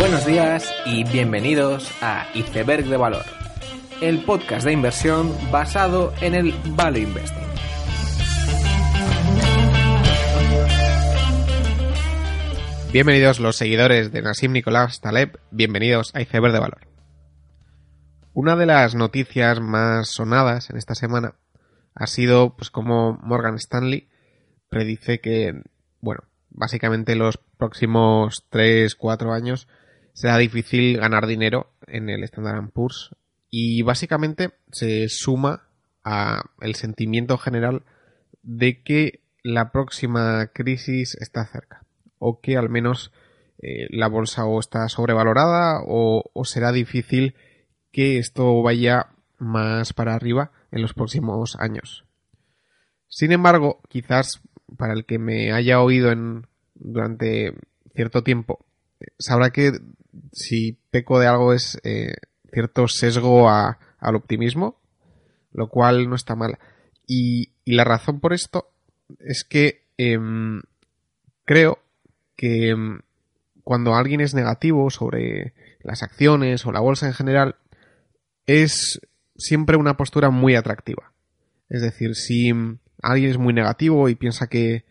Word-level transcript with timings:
Buenos 0.00 0.24
días 0.24 0.74
y 0.86 1.04
bienvenidos 1.04 1.92
a 2.00 2.26
Iceberg 2.34 2.86
de 2.86 2.96
Valor, 2.96 3.26
el 4.00 4.24
podcast 4.24 4.64
de 4.64 4.72
inversión 4.72 5.30
basado 5.52 6.14
en 6.22 6.34
el 6.34 6.54
Value 6.74 7.00
Investing. 7.00 7.44
Bienvenidos 12.94 13.40
los 13.40 13.56
seguidores 13.56 14.10
de 14.10 14.22
Nassim 14.22 14.52
Nicolás 14.52 15.02
Taleb, 15.02 15.38
bienvenidos 15.50 16.14
a 16.14 16.22
Iceberg 16.22 16.54
de 16.54 16.60
Valor. 16.60 16.88
Una 18.32 18.56
de 18.56 18.64
las 18.64 18.94
noticias 18.94 19.60
más 19.60 20.08
sonadas 20.08 20.70
en 20.70 20.78
esta 20.78 20.94
semana 20.94 21.34
ha 21.94 22.06
sido 22.06 22.56
pues 22.56 22.70
como 22.70 23.18
Morgan 23.22 23.56
Stanley 23.56 24.08
predice 24.70 25.20
que, 25.20 25.62
bueno, 26.00 26.22
básicamente 26.48 27.16
los 27.16 27.36
próximos 27.58 28.46
3-4 28.50 29.34
años 29.36 29.68
será 30.12 30.38
difícil 30.38 30.98
ganar 30.98 31.26
dinero 31.26 31.72
en 31.86 32.08
el 32.10 32.24
Standard 32.24 32.70
Poor's 32.70 33.14
y 33.50 33.82
básicamente 33.82 34.52
se 34.70 35.08
suma 35.08 35.68
a 36.04 36.42
el 36.60 36.74
sentimiento 36.74 37.36
general 37.38 37.82
de 38.42 38.82
que 38.82 39.20
la 39.42 39.72
próxima 39.72 40.48
crisis 40.52 41.14
está 41.16 41.46
cerca 41.46 41.84
o 42.18 42.40
que 42.40 42.56
al 42.56 42.68
menos 42.68 43.12
eh, 43.58 43.86
la 43.90 44.08
bolsa 44.08 44.44
o 44.44 44.60
está 44.60 44.88
sobrevalorada 44.88 45.80
o, 45.86 46.24
o 46.32 46.44
será 46.44 46.72
difícil 46.72 47.34
que 47.92 48.18
esto 48.18 48.62
vaya 48.62 49.08
más 49.38 49.92
para 49.92 50.14
arriba 50.14 50.52
en 50.70 50.82
los 50.82 50.94
próximos 50.94 51.56
años. 51.58 52.04
Sin 53.08 53.32
embargo, 53.32 53.80
quizás 53.88 54.40
para 54.76 54.92
el 54.92 55.04
que 55.04 55.18
me 55.18 55.52
haya 55.52 55.80
oído 55.80 56.12
en, 56.12 56.46
durante 56.74 57.54
cierto 57.94 58.22
tiempo, 58.22 58.64
sabrá 59.18 59.50
que 59.50 59.72
si 60.32 60.78
peco 60.90 61.18
de 61.18 61.26
algo 61.26 61.52
es 61.52 61.78
eh, 61.84 62.14
cierto 62.52 62.88
sesgo 62.88 63.48
a, 63.48 63.78
al 63.98 64.16
optimismo, 64.16 64.80
lo 65.52 65.68
cual 65.68 66.08
no 66.08 66.16
está 66.16 66.34
mal. 66.34 66.58
Y, 67.06 67.52
y 67.64 67.74
la 67.74 67.84
razón 67.84 68.20
por 68.20 68.32
esto 68.32 68.70
es 69.18 69.44
que 69.44 69.84
em, 69.98 70.62
creo 71.44 71.78
que 72.36 72.70
em, 72.70 73.00
cuando 73.64 73.94
alguien 73.94 74.20
es 74.20 74.34
negativo 74.34 74.90
sobre 74.90 75.54
las 75.82 76.02
acciones 76.02 76.66
o 76.66 76.72
la 76.72 76.80
bolsa 76.80 77.06
en 77.06 77.14
general, 77.14 77.56
es 78.46 79.00
siempre 79.36 79.76
una 79.76 79.96
postura 79.96 80.30
muy 80.30 80.54
atractiva. 80.54 81.12
Es 81.68 81.82
decir, 81.82 82.14
si 82.16 82.52
alguien 83.02 83.30
es 83.30 83.38
muy 83.38 83.54
negativo 83.54 84.08
y 84.08 84.14
piensa 84.14 84.48
que 84.48 84.84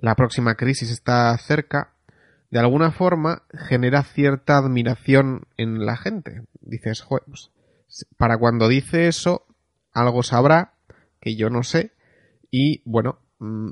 la 0.00 0.14
próxima 0.14 0.54
crisis 0.54 0.90
está 0.90 1.36
cerca, 1.38 1.95
de 2.50 2.58
alguna 2.58 2.92
forma 2.92 3.42
genera 3.68 4.02
cierta 4.02 4.58
admiración 4.58 5.46
en 5.56 5.84
la 5.84 5.96
gente. 5.96 6.42
Dices, 6.60 7.00
Joder, 7.00 7.24
pues, 7.26 7.50
para 8.16 8.38
cuando 8.38 8.68
dice 8.68 9.08
eso, 9.08 9.46
algo 9.92 10.22
sabrá 10.22 10.74
que 11.20 11.36
yo 11.36 11.50
no 11.50 11.62
sé 11.62 11.92
y 12.50 12.82
bueno, 12.84 13.18
mm, 13.38 13.70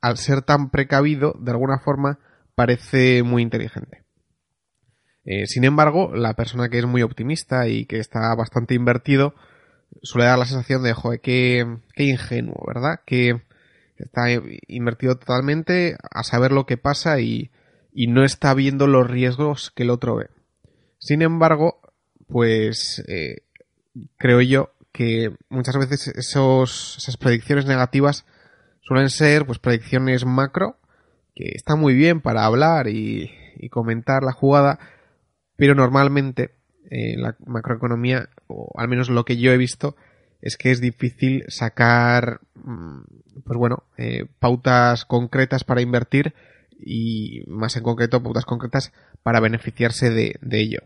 al 0.00 0.16
ser 0.16 0.42
tan 0.42 0.70
precavido, 0.70 1.34
de 1.38 1.50
alguna 1.50 1.78
forma 1.78 2.18
parece 2.54 3.22
muy 3.22 3.42
inteligente. 3.42 4.04
Eh, 5.24 5.46
sin 5.46 5.64
embargo, 5.64 6.14
la 6.14 6.34
persona 6.34 6.68
que 6.68 6.78
es 6.78 6.86
muy 6.86 7.02
optimista 7.02 7.68
y 7.68 7.86
que 7.86 7.98
está 7.98 8.34
bastante 8.34 8.74
invertido 8.74 9.34
suele 10.02 10.26
dar 10.26 10.38
la 10.38 10.46
sensación 10.46 10.82
de, 10.82 10.92
joder, 10.92 11.20
qué, 11.20 11.78
qué 11.94 12.04
ingenuo, 12.04 12.64
¿verdad? 12.66 13.00
Que 13.06 13.42
está 13.96 14.26
invertido 14.66 15.16
totalmente 15.16 15.96
a 16.10 16.24
saber 16.24 16.50
lo 16.50 16.66
que 16.66 16.76
pasa 16.76 17.20
y, 17.20 17.51
y 17.92 18.06
no 18.06 18.24
está 18.24 18.54
viendo 18.54 18.86
los 18.86 19.08
riesgos 19.08 19.70
que 19.70 19.82
el 19.82 19.90
otro 19.90 20.16
ve. 20.16 20.28
Sin 20.98 21.22
embargo, 21.22 21.80
pues 22.28 23.04
eh, 23.08 23.42
creo 24.16 24.40
yo 24.40 24.70
que 24.92 25.34
muchas 25.48 25.76
veces 25.76 26.08
esos, 26.08 26.96
esas 26.98 27.16
predicciones 27.16 27.66
negativas 27.66 28.24
suelen 28.82 29.10
ser 29.10 29.46
pues 29.46 29.58
predicciones 29.58 30.24
macro 30.24 30.76
que 31.34 31.52
está 31.54 31.76
muy 31.76 31.94
bien 31.94 32.20
para 32.20 32.44
hablar 32.44 32.88
y, 32.88 33.30
comentar 33.70 34.24
la 34.24 34.32
jugada, 34.32 34.80
pero 35.56 35.76
normalmente 35.76 36.50
eh, 36.90 37.16
la 37.16 37.36
macroeconomía, 37.46 38.28
o 38.48 38.72
al 38.76 38.88
menos 38.88 39.08
lo 39.08 39.24
que 39.24 39.36
yo 39.36 39.52
he 39.52 39.56
visto, 39.56 39.94
es 40.40 40.56
que 40.56 40.72
es 40.72 40.80
difícil 40.80 41.44
sacar, 41.46 42.40
mm, 42.56 43.02
pues 43.44 43.56
bueno, 43.56 43.84
eh, 43.96 44.26
pautas 44.40 45.04
concretas 45.04 45.62
para 45.62 45.80
invertir 45.80 46.34
y 46.84 47.44
más 47.46 47.76
en 47.76 47.82
concreto 47.82 48.22
pautas 48.22 48.44
concretas 48.44 48.92
para 49.22 49.40
beneficiarse 49.40 50.10
de, 50.10 50.38
ello. 50.50 50.80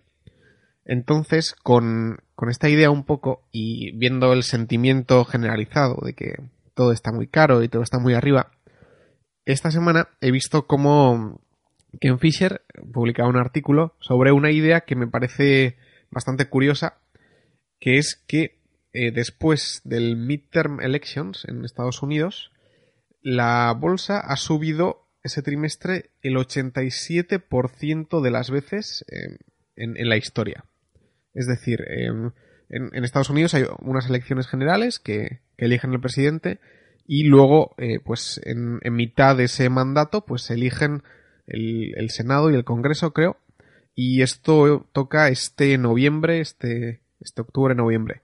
Entonces, 0.85 1.55
con, 1.63 2.19
con, 2.35 2.49
esta 2.49 2.69
idea 2.69 2.91
un 2.91 3.05
poco 3.05 3.43
y 3.53 3.93
viendo 3.97 4.33
el 4.33 4.43
sentimiento 4.43 5.25
generalizado 5.25 5.97
de 6.05 6.15
que 6.15 6.35
todo 6.75 6.93
está 6.93 7.13
muy 7.13 7.27
caro 7.27 7.63
y 7.63 7.69
todo 7.69 7.83
está 7.83 7.99
muy 7.99 8.15
arriba, 8.15 8.53
esta 9.45 9.71
semana 9.71 10.09
he 10.21 10.31
visto 10.31 10.67
cómo 10.67 11.41
Ken 12.01 12.19
Fisher 12.19 12.63
publicaba 12.93 13.29
un 13.29 13.37
artículo 13.37 13.95
sobre 14.01 14.33
una 14.33 14.51
idea 14.51 14.83
que 14.83 14.97
me 14.97 15.07
parece 15.07 15.77
bastante 16.11 16.49
curiosa, 16.49 16.99
que 17.79 17.99
es 17.99 18.23
que 18.27 18.59
eh, 18.93 19.13
después 19.13 19.83
del 19.85 20.17
midterm 20.17 20.81
elections 20.81 21.45
en 21.47 21.65
Estados 21.65 22.03
Unidos, 22.03 22.53
la 23.23 23.73
bolsa 23.73 24.21
ha 24.21 24.37
subido 24.37 25.06
ese 25.27 25.43
trimestre 25.43 26.11
el 26.23 26.37
87% 26.37 28.21
de 28.21 28.31
las 28.31 28.51
veces 28.51 29.05
eh, 29.11 29.37
en, 29.77 30.09
la 30.09 30.17
historia. 30.17 30.65
Es 31.35 31.47
decir, 31.47 31.83
eh, 31.89 32.09
en, 32.69 33.05
Estados 33.05 33.31
Unidos 33.31 33.55
hay 33.55 33.65
unas 33.81 34.09
elecciones 34.09 34.47
generales 34.49 34.99
que, 34.99 35.41
que 35.57 35.67
eligen 35.67 35.93
el 35.93 36.01
presidente 36.01 36.59
y 37.07 37.25
luego, 37.25 37.75
eh, 37.79 38.01
pues 38.01 38.41
en, 38.45 38.81
mitad 38.93 39.37
de 39.37 39.45
ese 39.45 39.69
mandato, 39.69 40.25
pues 40.25 40.51
eligen 40.51 41.03
el, 41.47 41.95
el, 41.97 42.11
Senado 42.11 42.51
y 42.51 42.55
el 42.55 42.65
Congreso, 42.65 43.13
creo. 43.13 43.37
Y 43.95 44.23
esto 44.23 44.89
toca 44.93 45.29
este 45.29 45.79
noviembre, 45.79 46.41
este, 46.41 47.01
este 47.21 47.43
octubre-noviembre. 47.43 48.23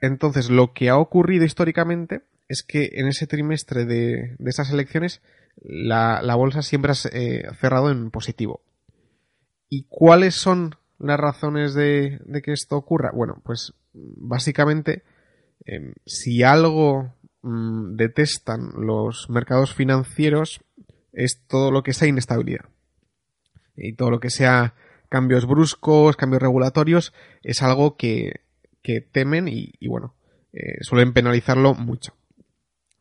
Entonces, 0.00 0.50
lo 0.50 0.72
que 0.72 0.88
ha 0.88 0.96
ocurrido 0.96 1.44
históricamente 1.44 2.22
es 2.48 2.62
que 2.62 2.90
en 2.94 3.06
ese 3.06 3.26
trimestre 3.26 3.84
de, 3.84 4.36
de 4.38 4.50
esas 4.50 4.70
elecciones 4.70 5.20
la, 5.62 6.20
la 6.22 6.34
bolsa 6.34 6.62
siempre 6.62 6.92
ha 6.92 7.08
eh, 7.12 7.44
cerrado 7.60 7.90
en 7.90 8.10
positivo. 8.10 8.62
¿Y 9.68 9.86
cuáles 9.88 10.34
son 10.34 10.76
las 10.98 11.18
razones 11.18 11.74
de, 11.74 12.20
de 12.24 12.42
que 12.42 12.52
esto 12.52 12.76
ocurra? 12.76 13.10
Bueno, 13.12 13.40
pues 13.44 13.74
básicamente, 13.92 15.02
eh, 15.66 15.94
si 16.06 16.42
algo 16.42 17.14
mmm, 17.42 17.96
detestan 17.96 18.70
los 18.76 19.28
mercados 19.30 19.74
financieros 19.74 20.60
es 21.12 21.44
todo 21.46 21.70
lo 21.70 21.82
que 21.82 21.92
sea 21.92 22.08
inestabilidad. 22.08 22.66
Y 23.76 23.94
todo 23.94 24.10
lo 24.10 24.20
que 24.20 24.30
sea 24.30 24.74
cambios 25.08 25.46
bruscos, 25.46 26.16
cambios 26.16 26.42
regulatorios, 26.42 27.12
es 27.42 27.62
algo 27.62 27.96
que, 27.96 28.42
que 28.82 29.00
temen 29.00 29.48
y, 29.48 29.72
y 29.80 29.88
bueno, 29.88 30.14
eh, 30.52 30.78
suelen 30.82 31.12
penalizarlo 31.12 31.74
mucho. 31.74 32.14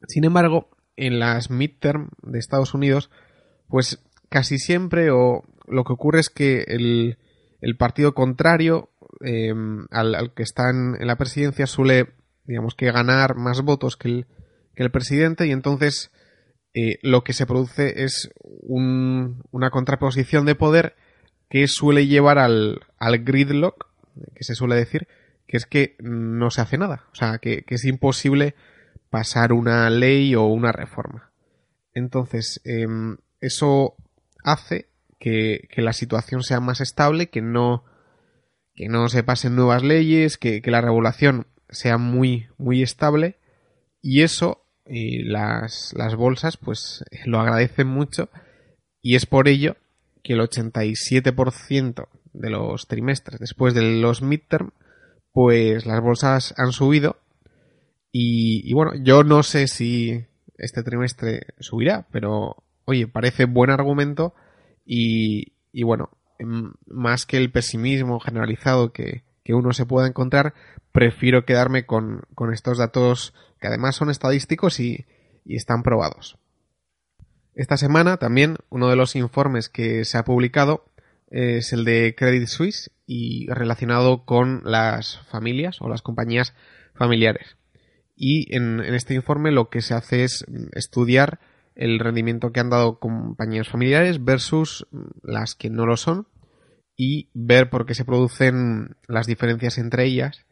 Sin 0.07 0.23
embargo, 0.23 0.69
en 0.95 1.19
las 1.19 1.49
midterm 1.49 2.09
de 2.21 2.39
Estados 2.39 2.73
Unidos, 2.73 3.09
pues 3.67 4.03
casi 4.29 4.57
siempre 4.57 5.11
o 5.11 5.43
lo 5.67 5.83
que 5.83 5.93
ocurre 5.93 6.19
es 6.19 6.29
que 6.29 6.63
el, 6.67 7.17
el 7.61 7.77
partido 7.77 8.13
contrario 8.13 8.89
eh, 9.23 9.53
al, 9.91 10.33
que 10.33 10.43
está 10.43 10.69
en, 10.69 10.95
la 10.99 11.15
presidencia 11.17 11.67
suele, 11.67 12.09
digamos 12.45 12.75
que 12.75 12.91
ganar 12.91 13.35
más 13.35 13.61
votos 13.61 13.95
que 13.95 14.09
el, 14.09 14.25
que 14.75 14.83
el 14.83 14.91
presidente 14.91 15.47
y 15.47 15.51
entonces 15.51 16.11
eh, 16.73 16.97
lo 17.01 17.23
que 17.23 17.33
se 17.33 17.45
produce 17.45 18.03
es 18.03 18.31
un, 18.41 19.43
una 19.51 19.69
contraposición 19.69 20.45
de 20.45 20.55
poder 20.55 20.95
que 21.49 21.67
suele 21.67 22.07
llevar 22.07 22.39
al, 22.39 22.81
al 22.97 23.19
gridlock, 23.23 23.87
que 24.35 24.43
se 24.43 24.55
suele 24.55 24.75
decir, 24.75 25.07
que 25.47 25.57
es 25.57 25.65
que 25.65 25.95
no 25.99 26.49
se 26.49 26.61
hace 26.61 26.77
nada, 26.77 27.05
o 27.11 27.15
sea, 27.15 27.37
que 27.37 27.63
es 27.67 27.85
imposible 27.85 28.55
pasar 29.13 29.53
una 29.53 29.91
ley 29.91 30.33
o 30.33 30.45
una 30.45 30.71
reforma. 30.71 31.31
Entonces, 31.93 32.59
eh, 32.65 32.87
eso 33.41 33.95
hace 34.43 34.89
que, 35.19 35.67
la 35.77 35.93
situación 35.93 36.41
sea 36.41 36.59
más 36.59 36.81
estable, 36.81 37.29
que 37.29 37.43
no, 37.43 37.83
que 38.73 38.89
no 38.89 39.09
se 39.09 39.21
pasen 39.21 39.55
nuevas 39.55 39.83
leyes, 39.83 40.39
que, 40.39 40.63
la 40.65 40.81
regulación 40.81 41.45
sea 41.69 41.99
muy, 41.99 42.47
muy 42.57 42.81
estable, 42.81 43.37
y 44.01 44.23
eso 44.23 44.65
las, 44.85 45.93
las 45.95 46.15
bolsas 46.15 46.57
pues 46.57 47.05
lo 47.25 47.39
agradecen 47.39 47.85
mucho, 47.85 48.29
y 48.99 49.13
es 49.13 49.27
por 49.27 49.47
ello 49.47 49.77
que 50.23 50.33
el 50.33 50.39
87% 50.39 52.07
de 52.33 52.49
los 52.49 52.87
trimestres 52.87 53.39
después 53.39 53.75
de 53.75 53.83
los 54.01 54.23
midterm, 54.23 54.71
pues 55.31 55.85
las 55.85 56.01
bolsas 56.01 56.55
han 56.57 56.71
subido 56.71 57.22
y, 58.13 58.61
y, 58.63 58.73
bueno, 58.73 58.93
yo 58.95 59.25
no 59.25 59.43
sé 59.43 59.67
si 59.67 60.23
este 60.57 60.83
trimestre 60.83 61.47
subirá, 61.59 62.07
pero 62.11 62.63
oye, 62.85 63.07
parece 63.07 63.45
buen 63.45 63.69
argumento 63.69 64.33
y, 64.85 65.53
y 65.71 65.83
bueno, 65.83 66.11
em, 66.39 66.73
más 66.87 67.25
que 67.25 67.37
el 67.37 67.51
pesimismo 67.51 68.19
generalizado 68.19 68.93
que, 68.93 69.23
uno 69.49 69.73
se 69.73 69.85
pueda 69.85 70.07
encontrar, 70.07 70.53
prefiero 70.93 71.43
quedarme 71.43 71.85
con, 71.85 72.21
estos 72.53 72.77
datos 72.77 73.33
que 73.59 73.67
además 73.67 73.95
son 73.95 74.09
estadísticos 74.09 74.79
y, 74.79 75.05
y 75.43 75.57
están 75.57 75.83
probados. 75.83 76.37
Esta 77.53 77.75
semana 77.75 78.17
también 78.17 78.55
uno 78.69 78.89
de 78.89 78.95
los 78.95 79.15
informes 79.15 79.67
que 79.67 80.05
se 80.05 80.17
ha 80.17 80.23
publicado 80.23 80.85
es 81.29 81.73
el 81.73 81.83
de 81.83 82.15
Credit 82.17 82.47
Suisse 82.47 82.91
y 83.05 83.47
relacionado 83.47 84.23
con 84.23 84.61
las 84.63 85.19
familias 85.29 85.81
o 85.81 85.89
las 85.89 86.01
compañías 86.01 86.53
familiares. 86.95 87.57
Y 88.25 88.55
en, 88.55 88.79
este 88.79 89.15
informe 89.15 89.51
lo 89.51 89.69
que 89.69 89.81
se 89.81 89.93
hace 89.93 90.23
es 90.23 90.45
estudiar 90.71 91.41
el 91.75 91.99
rendimiento 91.99 92.53
que 92.53 92.61
han 92.61 92.69
dado 92.69 92.97
compañías 92.97 93.67
familiares 93.67 94.23
versus 94.23 94.87
las 95.23 95.55
que 95.55 95.69
no 95.69 95.85
lo 95.85 95.97
son 95.97 96.29
y 96.95 97.27
ver 97.33 97.69
por 97.69 97.85
qué 97.85 97.95
se 97.95 98.05
producen 98.05 98.95
las 99.09 99.27
diferencias 99.27 99.77
entre 99.77 100.05
ellas. 100.05 100.45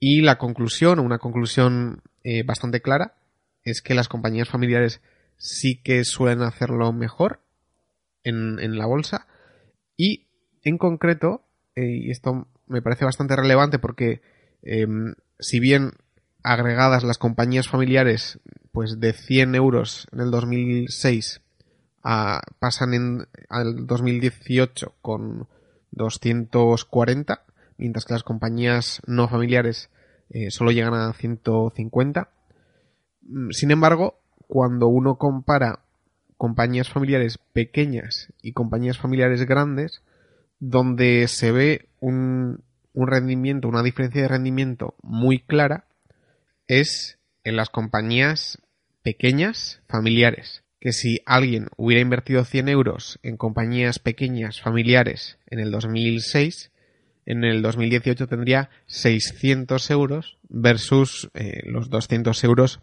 Y 0.00 0.22
la 0.22 0.38
conclusión, 0.38 0.98
una 0.98 1.18
conclusión 1.18 2.00
eh, 2.22 2.42
bastante 2.42 2.80
clara, 2.80 3.18
es 3.64 3.82
que 3.82 3.92
las 3.92 4.08
compañías 4.08 4.48
familiares 4.48 5.02
sí 5.36 5.82
que 5.82 6.04
suelen 6.04 6.40
hacerlo 6.40 6.90
mejor 6.94 7.42
en, 8.22 8.58
en 8.60 8.78
la 8.78 8.86
bolsa. 8.86 9.26
Y 9.94 10.28
en 10.62 10.78
concreto, 10.78 11.42
eh, 11.76 11.84
y 11.84 12.10
esto 12.10 12.48
me 12.66 12.80
parece 12.80 13.04
bastante 13.04 13.36
relevante 13.36 13.78
porque 13.78 14.22
em, 14.62 15.12
si 15.38 15.60
bien 15.60 15.92
agregadas 16.44 17.02
las 17.02 17.18
compañías 17.18 17.68
familiares, 17.68 18.38
pues 18.70 19.00
de 19.00 19.14
100 19.14 19.54
euros 19.54 20.06
en 20.12 20.20
el 20.20 20.30
2006 20.30 21.40
a, 22.04 22.42
pasan 22.58 22.94
en 22.94 23.26
al 23.48 23.86
2018 23.86 24.94
con 25.00 25.48
240, 25.92 27.42
mientras 27.78 28.04
que 28.04 28.12
las 28.12 28.22
compañías 28.22 29.00
no 29.06 29.26
familiares 29.26 29.88
eh, 30.30 30.50
solo 30.50 30.70
llegan 30.70 30.94
a 30.94 31.12
150. 31.14 32.28
Mm, 33.22 33.50
sin 33.50 33.70
embargo, 33.70 34.20
cuando 34.46 34.88
uno 34.88 35.16
compara 35.16 35.80
compañías 36.36 36.90
familiares 36.90 37.38
pequeñas 37.54 38.28
y 38.42 38.52
compañías 38.52 38.98
familiares 38.98 39.46
grandes, 39.46 40.02
donde 40.60 41.26
se 41.28 41.52
ve 41.52 41.88
un, 42.00 42.60
un 42.92 43.06
rendimiento, 43.06 43.66
una 43.66 43.82
diferencia 43.82 44.20
de 44.22 44.28
rendimiento 44.28 44.94
muy 45.02 45.38
clara, 45.40 45.86
es 46.68 47.18
en 47.44 47.56
las 47.56 47.70
compañías 47.70 48.58
pequeñas 49.02 49.82
familiares. 49.88 50.62
Que 50.80 50.92
si 50.92 51.20
alguien 51.24 51.68
hubiera 51.76 52.02
invertido 52.02 52.44
100 52.44 52.68
euros 52.68 53.18
en 53.22 53.36
compañías 53.36 53.98
pequeñas 53.98 54.60
familiares 54.60 55.38
en 55.46 55.60
el 55.60 55.70
2006, 55.70 56.70
en 57.26 57.44
el 57.44 57.62
2018 57.62 58.26
tendría 58.26 58.70
600 58.86 59.90
euros 59.90 60.36
versus 60.48 61.30
eh, 61.34 61.62
los 61.64 61.88
200 61.88 62.44
euros 62.44 62.80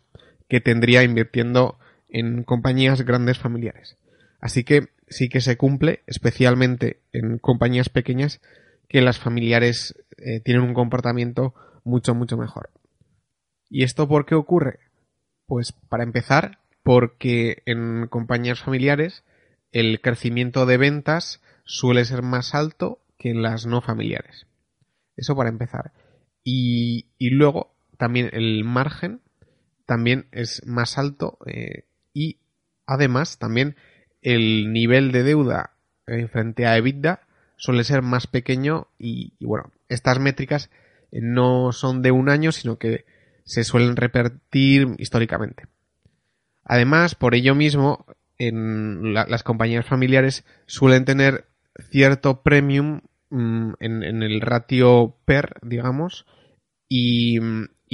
que 0.47 0.61
tendría 0.61 1.03
invirtiendo 1.03 1.77
en 2.09 2.43
compañías 2.43 3.03
grandes 3.03 3.37
familiares. 3.37 3.97
Así 4.39 4.63
que 4.63 4.87
sí 5.07 5.29
que 5.29 5.41
se 5.41 5.57
cumple, 5.57 6.01
especialmente 6.07 6.99
en 7.13 7.37
compañías 7.37 7.89
pequeñas, 7.89 8.41
que 8.87 9.01
las 9.01 9.19
familiares 9.19 9.95
eh, 10.17 10.39
tienen 10.39 10.63
un 10.63 10.73
comportamiento 10.73 11.53
mucho, 11.83 12.15
mucho 12.15 12.35
mejor. 12.35 12.69
¿Y 13.71 13.83
esto 13.83 14.05
por 14.05 14.25
qué 14.25 14.35
ocurre? 14.35 14.79
Pues 15.45 15.71
para 15.71 16.03
empezar, 16.03 16.59
porque 16.83 17.63
en 17.65 18.07
compañías 18.07 18.59
familiares 18.59 19.23
el 19.71 20.01
crecimiento 20.01 20.65
de 20.65 20.75
ventas 20.75 21.41
suele 21.63 22.03
ser 22.03 22.21
más 22.21 22.53
alto 22.53 22.99
que 23.17 23.29
en 23.29 23.41
las 23.41 23.65
no 23.65 23.81
familiares. 23.81 24.45
Eso 25.15 25.37
para 25.37 25.49
empezar. 25.49 25.93
Y, 26.43 27.05
luego 27.19 27.73
también 27.97 28.29
el 28.33 28.65
margen 28.65 29.21
también 29.85 30.27
es 30.31 30.65
más 30.65 30.97
alto 30.97 31.37
eh, 31.45 31.85
y 32.13 32.39
además 32.85 33.37
también 33.37 33.77
el 34.21 34.73
nivel 34.73 35.13
de 35.13 35.23
deuda 35.23 35.77
en 36.07 36.27
frente 36.27 36.65
a 36.65 36.75
EBITDA 36.77 37.21
suele 37.55 37.83
ser 37.85 38.01
más 38.01 38.27
pequeño 38.27 38.87
y, 38.97 39.33
y 39.39 39.45
bueno, 39.45 39.71
estas 39.87 40.19
métricas 40.19 40.69
no 41.11 41.71
son 41.71 42.01
de 42.01 42.11
un 42.11 42.27
año, 42.29 42.51
sino 42.51 42.77
que 42.77 43.05
se 43.51 43.65
suelen 43.65 43.97
repetir 43.97 44.95
históricamente. 44.97 45.65
Además, 46.63 47.15
por 47.15 47.35
ello 47.35 47.53
mismo, 47.53 48.05
en 48.37 49.13
las 49.13 49.43
compañías 49.43 49.85
familiares 49.85 50.45
suelen 50.67 51.03
tener 51.03 51.49
cierto 51.89 52.43
premium 52.43 53.01
mm, 53.29 53.73
en, 53.81 54.23
el 54.23 54.39
ratio 54.39 55.17
per, 55.25 55.55
digamos, 55.63 56.25
y, 56.87 57.39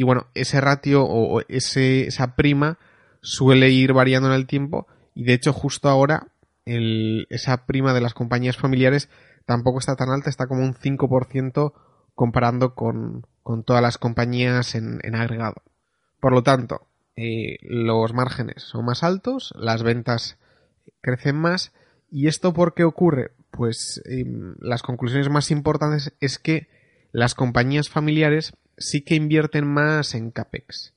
bueno, 0.03 0.27
ese 0.35 0.61
ratio 0.61 1.03
o 1.03 1.41
ese, 1.47 2.05
esa 2.05 2.35
prima 2.35 2.77
suele 3.21 3.71
ir 3.71 3.93
variando 3.93 4.29
en 4.29 4.35
el 4.35 4.45
tiempo 4.45 4.85
y 5.15 5.23
de 5.23 5.33
hecho 5.33 5.53
justo 5.53 5.89
ahora 5.89 6.27
esa 6.65 7.65
prima 7.65 7.95
de 7.95 8.01
las 8.01 8.13
compañías 8.13 8.57
familiares 8.57 9.09
tampoco 9.45 9.79
está 9.79 9.95
tan 9.95 10.11
alta, 10.11 10.29
está 10.29 10.45
como 10.45 10.63
un 10.63 10.75
5% 10.75 11.73
comparando 12.17 12.73
con, 12.73 13.27
con 13.43 13.63
todas 13.63 13.83
las 13.83 13.99
compañías 13.99 14.73
en, 14.73 14.99
agregado. 15.13 15.61
Por 16.19 16.33
lo 16.33 16.41
tanto, 16.41 16.87
eh, 17.15 17.59
los 17.61 18.11
márgenes 18.15 18.63
son 18.63 18.85
más 18.85 19.03
altos, 19.03 19.53
las 19.55 19.83
ventas 19.83 20.39
crecen 21.01 21.35
más. 21.35 21.73
¿Y 22.09 22.25
esto 22.25 22.53
por 22.53 22.73
qué 22.73 22.85
ocurre? 22.85 23.33
Pues 23.51 24.01
em, 24.05 24.55
las 24.59 24.81
conclusiones 24.81 25.29
más 25.29 25.51
importantes 25.51 26.11
es 26.19 26.39
que 26.39 26.69
las 27.11 27.35
compañías 27.35 27.87
familiares 27.87 28.53
sí 28.77 29.01
que 29.01 29.13
invierten 29.13 29.67
más 29.67 30.15
en 30.15 30.31
CAPEX. 30.31 30.95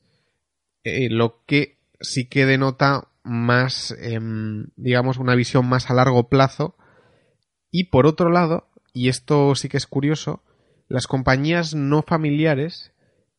Eh, 0.85 1.11
lo 1.11 1.45
que 1.45 1.77
sí 2.01 2.31
que 2.31 2.47
denota 2.47 3.09
más, 3.25 3.95
em, 4.01 4.69
digamos, 4.77 5.19
una 5.19 5.35
visión 5.35 5.69
más 5.69 5.91
a 5.91 5.95
largo 5.95 6.31
plazo. 6.31 6.77
Y 7.71 7.85
por 7.91 8.07
otro 8.07 8.31
lado, 8.31 8.71
y 8.95 9.11
esto 9.11 9.55
sí 9.55 9.69
que 9.69 9.77
es 9.77 9.87
curioso, 9.87 10.43
las 10.91 11.07
compañías 11.07 11.77
no 11.77 12.03
familiares 12.03 12.93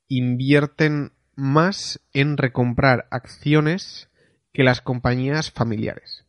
invierten 0.08 1.12
más 1.36 2.00
en 2.14 2.38
recomprar 2.38 3.08
acciones 3.12 4.10
que 4.54 4.64
las 4.64 4.80
compañías 4.80 5.52
familiares. 5.52 6.26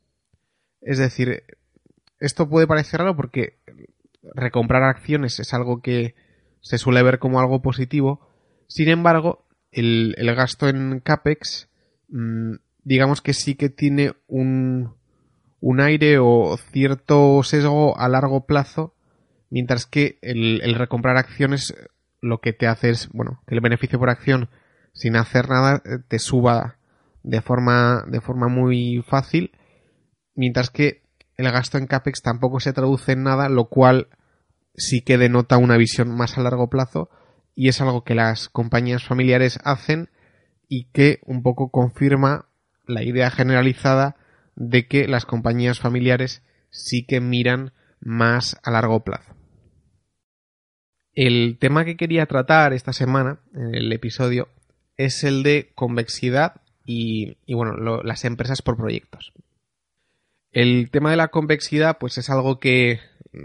Es 0.81 0.99
decir, 0.99 1.45
esto 2.19 2.49
puede 2.49 2.67
parecer 2.67 2.99
raro 2.99 3.15
porque 3.15 3.57
recomprar 4.35 4.83
acciones 4.83 5.39
es 5.39 5.55
algo 5.55 5.81
que 5.81 6.17
se 6.61 6.77
suele 6.77 7.05
ver 7.05 7.21
como 7.21 7.39
algo 7.39 7.63
positivo. 7.63 8.29
Sin 8.67 8.89
embargo, 8.89 9.47
el, 9.71 10.17
gasto 10.35 10.69
en 10.69 10.99
CAPEX, 10.99 11.69
mm, 12.09 12.55
digamos 12.83 13.23
que 13.23 13.33
sí 13.33 13.55
que 13.55 13.69
tiene 13.69 14.15
un, 14.27 14.97
un 15.61 15.81
aire 15.81 16.19
o 16.19 16.57
cierto 16.73 17.45
sesgo 17.45 17.97
a 17.97 18.09
largo 18.09 18.45
plazo 18.45 18.97
mientras 19.53 19.85
que 19.85 20.19
el, 20.23 20.61
recomprar 20.75 21.19
acciones 21.19 21.75
lo 22.23 22.41
que 22.41 22.55
te 22.55 22.67
hace 22.67 22.89
es, 22.89 23.11
bueno, 23.11 23.43
que 23.47 23.55
el 23.55 23.61
beneficio 23.61 23.99
por 23.99 24.09
acción 24.09 24.49
sin 24.95 25.15
hacer 25.15 25.51
nada 25.51 25.83
eh, 25.85 25.99
te 26.09 26.19
suba 26.19 26.79
de 27.23 27.43
forma, 27.43 28.03
de 28.09 28.23
forma 28.23 28.49
muy 28.49 29.05
fácil, 29.07 29.53
mientras 30.35 30.71
que 30.71 31.03
el 31.37 31.51
gasto 31.53 31.77
en 31.77 31.87
CAPEX 31.87 32.23
tampoco 32.23 32.61
se 32.61 32.73
traduce 32.73 33.13
en 33.13 33.25
nada, 33.25 33.51
lo 33.51 33.67
cual 33.67 34.09
sí 34.75 35.03
que 35.03 35.19
denota 35.19 35.59
una 35.59 35.77
visión 35.77 36.09
más 36.17 36.39
a 36.39 36.43
largo 36.43 36.71
plazo 36.71 37.11
y 37.55 37.69
es 37.69 37.83
algo 37.83 38.05
que 38.05 38.15
las 38.15 38.49
compañías 38.49 39.05
familiares 39.05 39.59
hacen 39.65 40.09
y 40.67 40.85
que 40.93 41.21
un 41.27 41.43
poco 41.43 41.71
confirma 41.71 42.47
la 42.87 43.03
idea 43.03 43.31
generalizada 43.31 44.17
de 44.57 44.89
que 44.89 45.07
las 45.07 45.27
compañías 45.27 45.79
familiares 45.79 46.43
sí 46.71 47.05
que 47.05 47.21
miran 47.21 47.75
más 48.01 48.57
a 48.63 48.71
largo 48.71 49.05
plazo. 49.05 49.42
El 51.15 51.59
tema 51.59 51.85
que 51.85 51.97
quería 51.97 52.25
tratar 52.27 52.73
esta 52.73 52.93
semana, 52.93 53.39
en 53.55 53.75
el 53.75 53.93
episodio, 53.93 54.49
es 54.97 55.25
el 55.25 55.43
de 55.43 55.71
convexidad 55.75 56.63
y, 56.87 57.37
bueno, 57.53 58.03
las 58.03 58.25
empresas 58.25 58.63
por 58.63 58.77
proyectos. 58.77 59.33
El 60.53 60.91
tema 60.91 61.11
de 61.11 61.17
la 61.17 61.29
convexidad, 61.29 61.99
pues 61.99 62.17
es 62.19 62.31
algo 62.31 62.59
que 62.59 63.01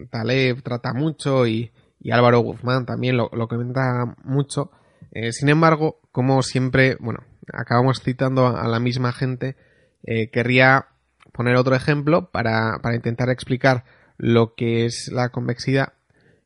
Taleb 0.10 0.62
trata 0.62 0.94
mucho 0.94 1.46
y, 1.46 1.72
Álvaro 2.10 2.40
Guzmán 2.40 2.86
también 2.86 3.18
lo, 3.18 3.30
comenta 3.50 4.16
mucho. 4.24 4.72
Eh, 5.12 5.34
sin 5.34 5.50
embargo, 5.50 6.00
como 6.14 6.42
siempre, 6.44 6.96
bueno, 7.02 7.20
acabamos 7.52 8.02
citando 8.02 8.48
a, 8.48 8.66
la 8.70 8.80
misma 8.80 9.12
gente, 9.12 9.58
eh, 10.04 10.30
querría 10.30 10.88
poner 11.34 11.58
otro 11.58 11.76
ejemplo 11.76 12.30
para, 12.32 12.80
para 12.82 12.96
intentar 12.96 13.30
explicar 13.30 13.84
lo 14.18 14.56
que 14.56 14.86
es 14.86 15.10
la 15.12 15.30
convexidad 15.30 15.97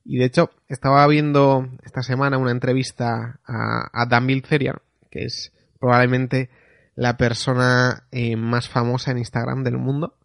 y 0.04 0.18
de 0.18 0.26
hecho, 0.26 0.50
estaba 0.68 1.06
viendo 1.08 1.68
esta 1.84 2.02
semana 2.02 2.38
una 2.38 2.52
entrevista 2.52 3.40
a, 3.46 4.06
Dan 4.08 4.28
Bilzerian, 4.28 4.78
que 5.10 5.26
es 5.26 5.54
probablemente 5.80 6.50
la 6.96 7.18
persona 7.18 8.08
eh, 8.12 8.36
más 8.36 8.68
famosa 8.68 9.12
en 9.12 9.20
Instagram 9.20 9.64
del 9.64 9.78
mundo. 9.78 10.18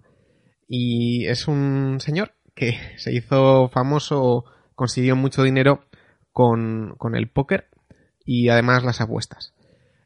Y 0.68 1.26
es 1.26 1.47
un 1.47 1.99
señor 2.00 2.33
que 2.54 2.78
se 2.97 3.12
hizo 3.12 3.68
famoso, 3.68 4.45
consiguió 4.75 5.16
mucho 5.16 5.42
dinero 5.42 5.85
con, 6.33 6.95
con 6.99 7.14
el 7.14 7.28
póker 7.28 7.68
y 8.25 8.49
además 8.49 8.85
las 8.85 9.00
apuestas. 9.00 9.54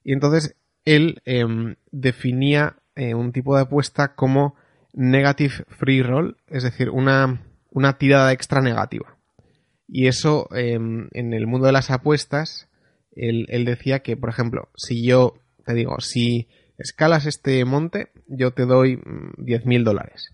Y 0.05 0.13
entonces 0.13 0.57
él 0.85 1.23
em, 1.25 1.77
definía 1.91 2.77
eh, 2.97 3.15
un 3.15 3.33
tipo 3.33 3.57
de 3.57 3.63
apuesta 3.63 4.15
como 4.15 4.57
negative 4.93 5.65
free 5.69 6.03
roll, 6.03 6.37
es 6.49 6.65
decir, 6.65 6.91
una, 6.91 7.43
una 7.71 7.99
tirada 7.99 8.33
extra 8.33 8.61
negativa. 8.61 9.17
Y 9.93 10.07
eso 10.07 10.49
em, 10.55 11.09
en 11.13 11.33
el 11.33 11.49
mundo 11.49 11.67
de 11.67 11.73
las 11.73 11.91
apuestas, 11.91 12.69
él, 13.11 13.47
decía 13.65 14.01
que, 14.01 14.17
por 14.17 14.31
ejemplo, 14.31 14.69
si 14.77 15.05
yo 15.05 15.35
te 15.67 15.75
digo, 15.75 16.01
si 16.01 16.49
escalas 16.79 17.27
este 17.27 17.65
monte, 17.65 18.13
yo 18.29 18.53
te 18.53 18.67
doy 18.67 18.99
10.000 18.99 19.81
mm, 19.81 19.85
dólares. 19.85 20.33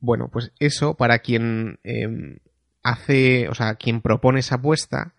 Bueno, 0.00 0.28
pues 0.32 0.52
eso 0.58 0.94
para 0.94 1.20
quien 1.20 1.78
em, 1.84 2.38
hace, 2.82 3.48
o 3.48 3.54
sea, 3.54 3.76
quien 3.76 4.00
propone 4.02 4.40
esa 4.40 4.56
apuesta 4.56 5.14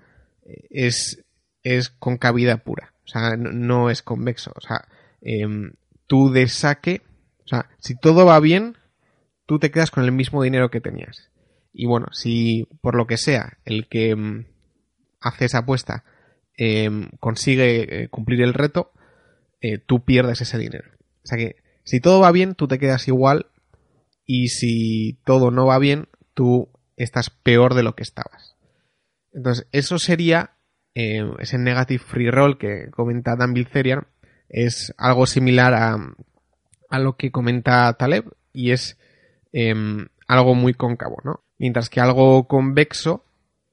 es, 0.69 1.25
es 1.63 1.89
concavidad 1.89 2.63
pura. 2.63 2.93
O 3.05 3.07
sea, 3.07 3.37
no, 3.37 3.89
es 3.89 4.01
convexo. 4.01 4.51
O 4.55 4.61
sea, 4.61 4.89
em, 5.21 5.71
tú 6.05 6.31
de 6.31 6.49
saque, 6.49 7.01
o 7.45 7.47
sea, 7.47 7.69
si 7.79 7.97
todo 7.97 8.25
va 8.25 8.41
bien, 8.41 8.75
tú 9.45 9.57
te 9.57 9.71
quedas 9.71 9.89
con 9.89 10.03
el 10.03 10.11
mismo 10.11 10.43
dinero 10.43 10.69
que 10.69 10.81
tenías. 10.81 11.31
Y 11.79 11.85
bueno, 11.85 12.07
si 12.11 12.67
por 12.81 12.95
lo 12.95 13.05
que 13.05 13.17
sea 13.17 13.59
el 13.63 13.87
que 13.87 14.09
em, 14.09 14.45
hace 15.21 15.45
esa 15.45 15.59
apuesta 15.59 16.03
consigue 17.19 18.03
eh, 18.05 18.09
cumplir 18.09 18.41
el 18.41 18.55
reto, 18.55 18.91
eh, 19.61 19.77
tú 19.77 20.03
pierdes 20.03 20.41
ese 20.41 20.57
dinero. 20.57 20.89
O 21.23 21.27
sea 21.27 21.37
que 21.37 21.57
si 21.83 21.99
todo 21.99 22.19
va 22.19 22.31
bien, 22.31 22.55
tú 22.55 22.67
te 22.67 22.79
quedas 22.79 23.07
igual 23.07 23.45
y 24.25 24.47
si 24.47 25.19
todo 25.23 25.51
no 25.51 25.67
va 25.67 25.77
bien, 25.77 26.07
tú 26.33 26.67
estás 26.95 27.29
peor 27.29 27.75
de 27.75 27.83
lo 27.83 27.95
que 27.95 28.01
estabas. 28.01 28.55
Entonces, 29.31 29.67
eso 29.71 29.99
sería 29.99 30.57
eh, 30.95 31.29
ese 31.37 31.59
negative 31.59 32.03
free 32.03 32.31
roll 32.31 32.57
que 32.57 32.89
comenta 32.89 33.35
Dan 33.35 33.53
Bilzerian, 33.53 34.07
es 34.49 34.95
algo 34.97 35.27
similar 35.27 35.75
a, 35.75 35.95
a 36.89 36.99
lo 36.99 37.17
que 37.17 37.31
comenta 37.31 37.93
Taleb 37.93 38.25
y 38.51 38.71
es 38.71 38.97
em, 39.53 40.07
algo 40.27 40.55
muy 40.55 40.73
cóncavo, 40.73 41.17
¿no? 41.23 41.43
Mientras 41.57 41.89
que 41.89 42.01
algo 42.01 42.47
convexo 42.47 43.23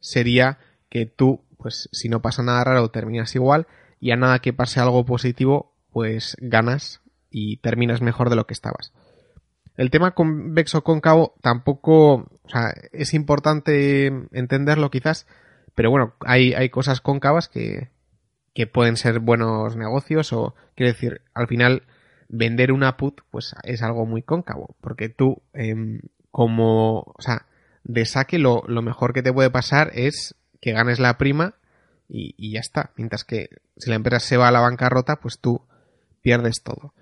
sería 0.01 0.59
que 0.89 1.07
tú, 1.07 1.41
pues 1.59 1.89
si 1.93 2.09
no 2.09 2.21
pasa 2.21 2.43
nada 2.43 2.65
raro, 2.65 2.91
terminas 2.91 3.35
igual 3.35 3.67
y 4.01 4.11
a 4.11 4.17
nada 4.17 4.39
que 4.39 4.53
pase 4.53 4.81
algo 4.81 5.05
positivo, 5.05 5.73
pues 5.91 6.37
ganas 6.41 7.01
y 7.31 7.57
terminas 7.59 8.01
mejor 8.01 8.31
de 8.31 8.37
lo 8.37 8.47
que 8.47 8.55
estabas. 8.55 8.93
El 9.77 9.91
tema 9.91 10.13
convexo 10.13 10.85
cóncavo 10.85 11.35
tampoco, 11.41 12.15
o 12.15 12.49
sea, 12.49 12.73
es 12.93 13.13
importante 13.13 14.07
entenderlo 14.33 14.91
quizás, 14.91 15.27
pero 15.75 15.91
bueno, 15.91 16.15
hay, 16.21 16.55
hay 16.55 16.69
cosas 16.69 17.01
cóncavas 17.01 17.49
que, 17.49 17.89
que 18.55 18.67
pueden 18.69 18.97
ser 18.97 19.19
buenos 19.19 19.77
negocios 19.77 20.33
o, 20.33 20.55
quiero 20.77 20.93
decir, 20.93 21.23
al 21.35 21.49
final 21.49 21.83
vender 22.29 22.73
una 22.73 22.97
put 22.97 23.21
pues 23.31 23.55
es 23.65 23.83
algo 23.83 24.07
muy 24.07 24.23
cóncavo, 24.23 24.77
porque 24.81 25.09
tú 25.09 25.43
em, 25.53 26.01
como, 26.31 27.01
o 27.01 27.21
sea, 27.23 27.47
de 27.85 28.05
saque 28.07 28.39
lo, 28.39 28.63
lo, 28.67 28.83
mejor 28.83 29.13
que 29.13 29.23
te 29.23 29.33
puede 29.33 29.51
pasar 29.51 29.91
es 29.95 30.35
que 30.61 30.73
ganes 30.73 30.99
la 30.99 31.19
prima 31.19 31.55
y, 32.09 32.35
y, 32.37 32.53
ya 32.53 32.61
está, 32.61 32.93
mientras 32.97 33.25
que 33.25 33.49
si 33.77 33.91
la 33.91 33.97
empresa 33.97 34.21
se 34.21 34.37
va 34.37 34.49
a 34.49 34.53
la 34.53 34.61
bancarrota 34.61 35.17
pues 35.17 35.39
tú 35.39 35.67
pierdes 36.23 36.63
todo. 36.63 36.95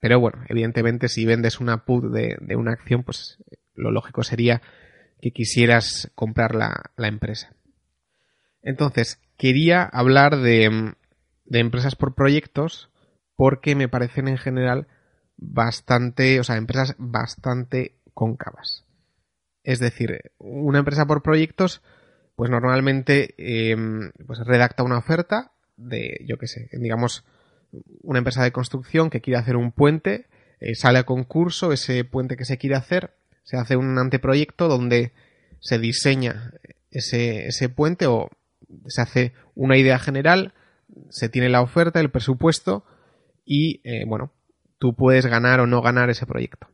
Pero 0.00 0.20
bueno, 0.20 0.44
evidentemente 0.48 1.08
si 1.08 1.24
vendes 1.24 1.60
una 1.60 1.84
put 1.84 2.04
de, 2.04 2.56
una 2.56 2.72
acción, 2.72 3.02
pues 3.02 3.38
lo 3.74 3.90
lógico 3.90 4.22
sería 4.22 4.62
que 5.20 5.30
quisieras 5.32 6.10
comprar 6.14 6.54
la, 6.54 6.92
empresa. 6.96 7.54
Entonces, 8.62 9.20
quería 9.36 9.82
hablar 9.84 10.36
de, 10.36 10.94
de, 11.44 11.58
empresas 11.58 11.96
por 11.96 12.14
proyectos 12.14 12.90
porque 13.34 13.74
me 13.74 13.88
parecen 13.88 14.28
en 14.28 14.38
general 14.38 14.86
bastante, 15.36 16.38
o 16.38 16.44
sea, 16.44 16.56
empresas 16.56 16.94
bastante 16.98 17.96
cóncavas. 18.14 18.84
Es 19.68 19.80
decir, 19.80 20.32
una 20.38 20.78
empresa 20.78 21.04
por 21.04 21.22
proyectos, 21.22 21.82
pues 22.36 22.50
normalmente 22.50 23.34
em, 23.36 24.12
pues 24.26 24.38
redacta 24.38 24.82
una 24.82 24.96
oferta 24.96 25.52
de, 25.76 26.24
yo 26.26 26.38
qué 26.38 26.46
sé, 26.46 26.70
digamos, 26.72 27.26
una 28.00 28.20
empresa 28.20 28.42
de 28.42 28.50
construcción 28.50 29.10
que 29.10 29.20
quiere 29.20 29.38
hacer 29.38 29.56
un 29.56 29.72
puente, 29.72 30.24
eh, 30.60 30.74
sale 30.74 31.00
a 31.00 31.04
concurso, 31.04 31.70
ese 31.70 32.02
puente 32.04 32.38
que 32.38 32.46
se 32.46 32.56
quiere 32.56 32.76
hacer, 32.76 33.10
se 33.42 33.58
hace 33.58 33.76
un 33.76 33.98
anteproyecto 33.98 34.68
donde 34.68 35.12
se 35.60 35.78
diseña 35.78 36.54
ese, 36.90 37.46
ese 37.48 37.68
puente 37.68 38.06
o 38.06 38.30
se 38.86 39.02
hace 39.02 39.34
una 39.54 39.76
idea 39.76 39.98
general, 39.98 40.54
se 41.10 41.28
tiene 41.28 41.50
la 41.50 41.60
oferta, 41.60 42.00
el 42.00 42.10
presupuesto 42.10 42.86
y, 43.44 43.82
eh, 43.84 44.06
bueno, 44.06 44.32
tú 44.78 44.96
puedes 44.96 45.26
ganar 45.26 45.60
o 45.60 45.66
no 45.66 45.82
ganar 45.82 46.08
ese 46.08 46.24
proyecto. 46.24 46.68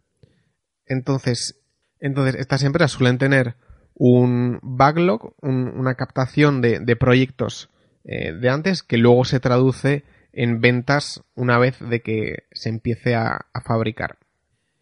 Entonces, 0.87 1.64
entonces 2.05 2.35
estas 2.35 2.63
empresas 2.65 2.93
suelen 2.93 3.17
tener 3.17 3.55
un 3.95 4.59
backlog, 4.63 5.35
una 5.41 5.95
captación 5.95 6.61
de, 6.61 6.97
proyectos 6.97 7.71
eh, 8.05 8.35
de 8.35 8.51
antes 8.51 8.83
que 8.83 8.99
luego 8.99 9.25
se 9.25 9.41
traduce 9.41 10.05
en 10.31 10.61
ventas 10.61 11.25
una 11.35 11.57
vez 11.57 11.79
de 11.81 12.03
que 12.03 12.45
se 12.53 12.69
empiece 12.69 13.15
a, 13.15 13.47
fabricar. 13.65 14.19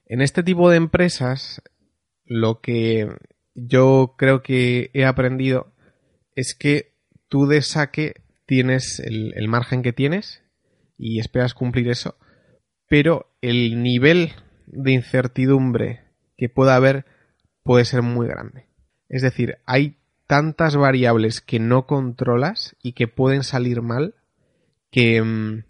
En 0.07 0.21
este 0.21 0.43
tipo 0.43 0.69
de 0.69 0.79
empresas, 0.79 1.63
lo 2.25 2.61
que 2.61 3.09
yo 3.55 4.17
creo 4.19 4.43
que 4.43 4.91
he 4.93 5.05
aprendido 5.05 5.73
es 6.35 6.57
que 6.57 6.91
tú 7.29 7.47
de 7.47 7.63
saque 7.63 8.15
tienes 8.47 8.99
el, 8.99 9.33
el, 9.37 9.47
margen 9.47 9.83
que 9.83 9.93
tienes 9.93 10.43
y 10.99 11.21
esperas 11.21 11.55
cumplir 11.55 11.89
eso, 11.89 12.17
pero 12.89 13.33
el 13.43 13.81
nivel 13.81 14.33
de 14.67 14.91
incertidumbre 14.91 16.12
que 16.43 16.49
pueda 16.49 16.75
haber 16.75 17.07
puede 17.63 17.85
ser 17.85 18.03
muy 18.03 18.27
grande. 18.27 18.67
Es 19.09 19.23
decir, 19.23 19.59
hay 19.67 19.99
tantas 20.27 20.77
variables 20.77 21.41
que 21.41 21.59
no 21.59 21.87
controlas 21.87 22.77
y 22.83 22.93
que 22.93 23.09
pueden 23.09 23.45
salir 23.45 23.83
mal 23.83 24.15
Mm, 24.93 25.65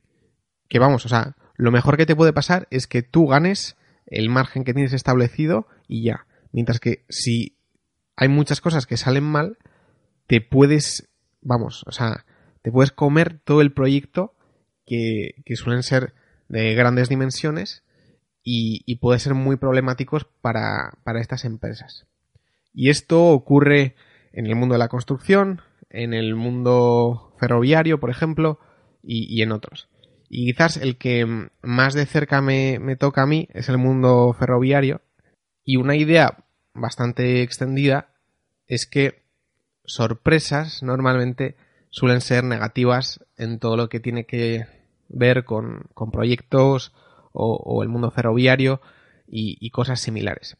que, 0.69 0.79
vamos, 0.79 1.07
o 1.07 1.09
sea, 1.09 1.37
lo 1.57 1.71
mejor 1.71 1.97
que 1.97 2.07
te 2.07 2.17
puede 2.17 2.33
pasar 2.33 2.67
es 2.71 2.87
que 2.87 3.02
tú 3.02 3.26
ganes 3.26 3.76
el 4.07 4.29
margen 4.29 4.64
que 4.64 4.75
tienes 4.75 4.93
establecido 4.93 5.67
y 5.87 6.05
ya. 6.05 6.26
Mientras 6.50 6.81
que 6.81 7.05
si 7.09 7.57
hay 8.17 8.29
muchas 8.29 8.61
cosas 8.61 8.87
que 8.87 8.97
salen 8.97 9.25
mal, 9.25 9.59
te 10.26 10.41
puedes, 10.41 11.09
vamos, 11.41 11.85
o 11.87 11.93
sea, 11.93 12.25
te 12.62 12.71
puedes 12.73 12.93
comer 12.93 13.41
todo 13.45 13.61
el 13.61 13.73
proyecto 13.73 14.35
que, 14.87 15.35
suelen 15.55 15.83
ser 15.83 16.14
de 16.49 16.75
grandes 16.75 17.09
dimensiones 17.09 17.85
y, 18.42 18.82
y 18.87 18.96
puede 18.96 19.18
ser 19.18 19.34
muy 19.34 19.56
problemáticos 19.56 20.26
para, 20.40 20.92
para 21.04 21.20
estas 21.20 21.44
empresas. 21.44 22.06
Y 22.75 22.90
esto 22.90 23.26
ocurre 23.26 23.94
en 24.32 24.46
el 24.46 24.56
mundo 24.56 24.75
de 24.75 24.78
la 24.78 24.88
construcción, 24.88 25.61
en 25.90 26.14
el 26.14 26.34
mundo 26.34 27.34
ferroviario, 27.38 28.00
por 28.00 28.11
ejemplo, 28.11 28.58
y, 29.02 29.42
en 29.42 29.52
otros. 29.52 29.88
Y 30.28 30.46
quizás 30.46 30.76
el 30.76 30.96
que 30.96 31.49
más 31.61 31.94
de 31.94 32.06
cerca 32.06 32.40
me, 32.40 32.96
toca 32.96 33.22
a 33.22 33.26
mí 33.26 33.49
es 33.52 33.68
el 33.68 33.78
mundo 33.78 34.34
ferroviario. 34.38 35.02
Y 35.64 35.76
una 35.76 35.96
idea 35.96 36.44
bastante 36.72 37.42
extendida 37.42 38.08
es 38.66 38.87
que 38.87 39.22
sorpresas 39.84 40.82
normalmente 40.82 41.56
suelen 41.90 42.20
ser 42.22 42.44
negativas 42.44 43.25
en 43.37 43.58
todo 43.58 43.76
lo 43.76 43.88
que 43.88 44.00
tiene 44.00 44.25
que 44.25 44.66
ver 45.08 45.44
con, 45.44 45.90
proyectos 46.11 46.92
o, 47.32 47.82
el 47.82 47.88
mundo 47.88 48.10
ferroviario 48.10 48.80
y, 49.26 49.70
cosas 49.70 50.00
similares. 50.00 50.56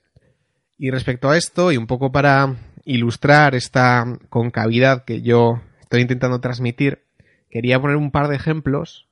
Y 0.79 0.91
respecto 0.91 1.29
a 1.29 1.37
esto, 1.37 1.73
y 1.73 1.77
un 1.77 1.87
poco 1.87 2.11
para 2.11 2.57
ilustrar 2.85 3.55
esta 3.55 4.05
concavidad 4.29 5.05
que 5.05 5.23
yo 5.23 5.61
estoy 5.81 6.01
intentando 6.01 6.41
transmitir, 6.41 7.05
quería 7.51 7.81
poner 7.81 7.97
un 7.97 8.11
par 8.11 8.29
de 8.29 8.37
ejemplos 8.37 9.09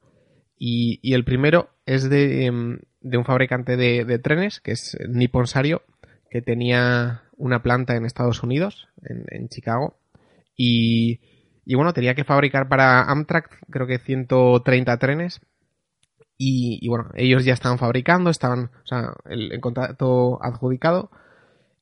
y, 0.58 1.14
el 1.14 1.24
primero 1.24 1.70
es 1.86 2.08
de, 2.08 2.46
em, 2.46 2.78
un 3.02 3.24
fabricante 3.24 3.76
de, 3.76 4.18
trenes, 4.18 4.60
que 4.60 4.72
es 4.72 4.96
Nippon 5.08 5.46
Sario, 5.46 5.82
que 6.30 6.42
tenía 6.42 7.22
una 7.36 7.62
planta 7.62 7.96
en 7.96 8.04
Estados 8.04 8.42
Unidos, 8.42 8.88
en, 9.02 9.48
Chicago, 9.48 9.98
y, 10.56 11.20
bueno, 11.66 11.92
tenía 11.92 12.14
que 12.14 12.24
fabricar 12.24 12.68
para 12.68 13.02
Amtrak 13.04 13.58
creo 13.70 13.86
que 13.86 13.98
130 13.98 14.96
trenes 14.98 15.40
y, 16.42 16.88
bueno, 16.88 17.10
ellos 17.16 17.44
ya 17.44 17.52
estaban 17.52 17.76
fabricando, 17.76 18.30
estaban, 18.30 18.70
o 18.82 18.86
sea, 18.86 19.12
el, 19.26 19.52
el 19.52 19.60
contrato 19.60 20.42
adjudicado 20.42 21.10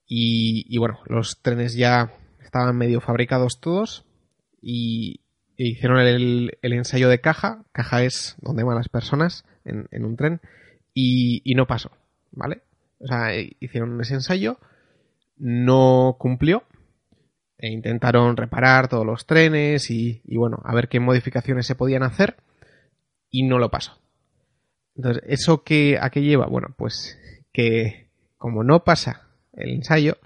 y, 0.04 0.76
bueno, 0.78 0.98
los 1.06 1.40
trenes 1.42 1.74
ya 1.74 2.12
estaban 2.42 2.76
medio 2.76 3.00
fabricados 3.00 3.60
todos 3.60 4.04
y, 4.60 5.20
hicieron 5.56 6.00
el, 6.00 6.58
ensayo 6.62 7.08
de 7.08 7.20
caja. 7.20 7.64
Caja 7.70 8.02
es 8.02 8.36
donde 8.40 8.64
van 8.64 8.76
las 8.76 8.88
personas 8.88 9.44
en, 9.64 10.04
un 10.04 10.16
tren. 10.16 10.40
Y, 10.92 11.54
no 11.54 11.68
pasó, 11.68 11.92
¿vale? 12.32 12.62
O 12.98 13.06
sea, 13.06 13.36
hicieron 13.60 14.00
ese 14.00 14.14
ensayo. 14.14 14.58
no 15.36 16.16
cumplió. 16.18 16.64
E 17.58 17.68
intentaron 17.68 18.36
reparar 18.36 18.88
todos 18.88 19.06
los 19.06 19.24
trenes 19.24 19.88
y, 19.90 20.20
bueno, 20.24 20.60
a 20.64 20.74
ver 20.74 20.88
qué 20.88 20.98
modificaciones 20.98 21.66
se 21.66 21.76
podían 21.76 22.02
hacer 22.02 22.38
y 23.30 23.44
no 23.44 23.58
lo 23.58 23.70
pasó. 23.70 23.98
Entonces, 24.98 25.22
¿eso 25.28 25.62
qué, 25.62 25.96
a 26.00 26.10
qué 26.10 26.22
lleva? 26.22 26.46
Bueno, 26.46 26.74
pues 26.76 27.16
que 27.52 28.10
como 28.36 28.64
no 28.64 28.82
pasa 28.84 29.28
el 29.54 29.70
ensayo, 29.70 30.18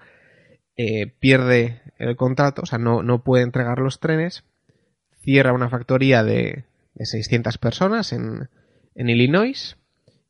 eh, 0.76 1.06
pierde 1.06 1.82
el 1.98 2.16
contrato, 2.16 2.62
o 2.62 2.66
sea, 2.66 2.78
no, 2.78 3.02
no 3.02 3.22
puede 3.22 3.44
entregar 3.44 3.78
los 3.78 4.00
trenes, 4.00 4.44
cierra 5.20 5.52
una 5.52 5.68
factoría 5.68 6.24
de, 6.24 6.64
de 6.94 7.06
600 7.06 7.58
personas 7.58 8.14
en, 8.14 8.48
en, 8.94 9.10
Illinois 9.10 9.76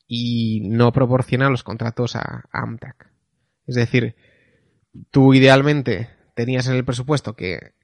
y 0.09 0.61
no 0.69 0.93
proporciona 0.93 1.49
los 1.49 1.63
contratos 1.63 2.17
a, 2.17 2.45
a 2.51 2.63
Amtrak. 2.63 3.11
Es 3.69 3.77
decir, 3.77 4.17
tú 5.13 5.35
idealmente 5.35 6.11
tenías 6.35 6.67
en 6.67 6.75
el 6.75 6.85
presupuesto 6.85 7.35
que, 7.35 7.75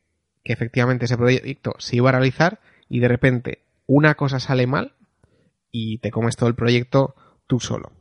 que 0.42 0.52
efectivamente 0.52 1.04
ese 1.04 1.16
proyecto 1.16 1.74
se 1.78 1.96
iba 1.96 2.08
a 2.08 2.12
realizar 2.12 2.60
y 2.88 2.98
de 2.98 3.08
repente 3.08 3.62
una 3.86 4.16
cosa 4.16 4.40
sale 4.40 4.66
mal 4.66 4.97
y 5.70 5.98
te 5.98 6.10
comes 6.10 6.36
todo 6.36 6.48
el 6.48 6.54
proyecto 6.54 7.14
tú 7.46 7.60
solo. 7.60 7.92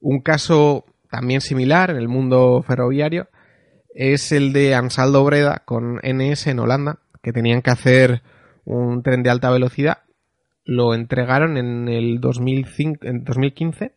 Un 0.00 0.20
caso 0.20 0.84
también 1.10 1.40
similar 1.40 1.90
en 1.90 1.96
el 1.96 2.08
mundo 2.08 2.62
ferroviario 2.66 3.28
es 3.94 4.32
el 4.32 4.52
de 4.52 4.74
Ansaldo 4.74 5.24
Breda 5.24 5.62
con 5.64 6.00
NS 6.02 6.48
en 6.48 6.58
Holanda, 6.58 6.98
que 7.22 7.32
tenían 7.32 7.62
que 7.62 7.70
hacer 7.70 8.22
un 8.64 9.02
tren 9.02 9.22
de 9.22 9.30
alta 9.30 9.50
velocidad. 9.50 9.98
Lo 10.64 10.94
entregaron 10.94 11.56
en 11.56 11.88
el 11.88 12.20
2005, 12.20 13.06
en 13.06 13.24
2015 13.24 13.94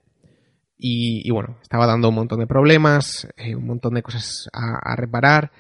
y, 0.78 1.30
bueno, 1.32 1.58
estaba 1.64 1.88
dando 1.88 2.10
un 2.10 2.16
montón 2.16 2.40
de 2.40 2.48
problemas, 2.48 3.28
eh, 3.36 3.56
un 3.56 3.66
montón 3.66 3.96
de 3.96 4.04
cosas 4.04 4.48
a, 4.54 4.78
a 4.92 4.96
reparar 4.96 5.52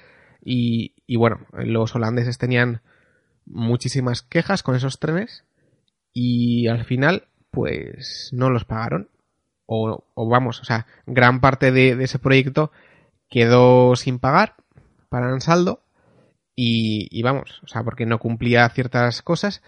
y, 0.43 0.93
y, 1.07 1.15
bueno, 1.15 1.39
los 1.53 1.95
holandeses 1.95 2.37
tenían 2.37 2.81
muchísimas 3.45 4.21
quejas 4.21 4.61
con 4.61 4.75
esos 4.75 4.99
trenes 4.99 5.46
y 6.19 6.67
al 6.67 6.83
final 6.83 7.27
pues 7.51 8.31
no 8.33 8.49
los 8.49 8.65
pagaron 8.65 9.07
o, 9.67 10.03
o 10.15 10.27
vamos, 10.27 10.59
o 10.61 10.63
sea, 10.63 10.87
gran 11.05 11.41
parte 11.41 11.71
de, 11.71 11.91
ese 12.03 12.17
proyecto 12.17 12.71
quedó 13.29 13.95
sin 13.95 14.17
pagar 14.17 14.55
para 15.09 15.29
Ansaldo 15.29 15.83
y, 16.55 17.07
y, 17.11 17.21
vamos, 17.21 17.61
o 17.63 17.67
sea, 17.67 17.83
porque 17.83 18.07
no 18.07 18.17
cumplía 18.17 18.67
ciertas 18.69 19.21
cosas 19.21 19.61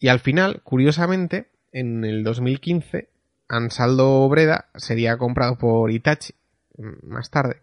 y 0.00 0.08
al 0.08 0.18
final, 0.18 0.62
curiosamente, 0.64 1.52
en 1.70 2.04
el 2.04 2.24
2015 2.24 3.08
Ansaldo 3.48 4.28
Breda 4.28 4.70
sería 4.74 5.16
comprado 5.18 5.56
por 5.56 5.92
Itachi 5.92 6.34
más 7.02 7.30
tarde. 7.30 7.62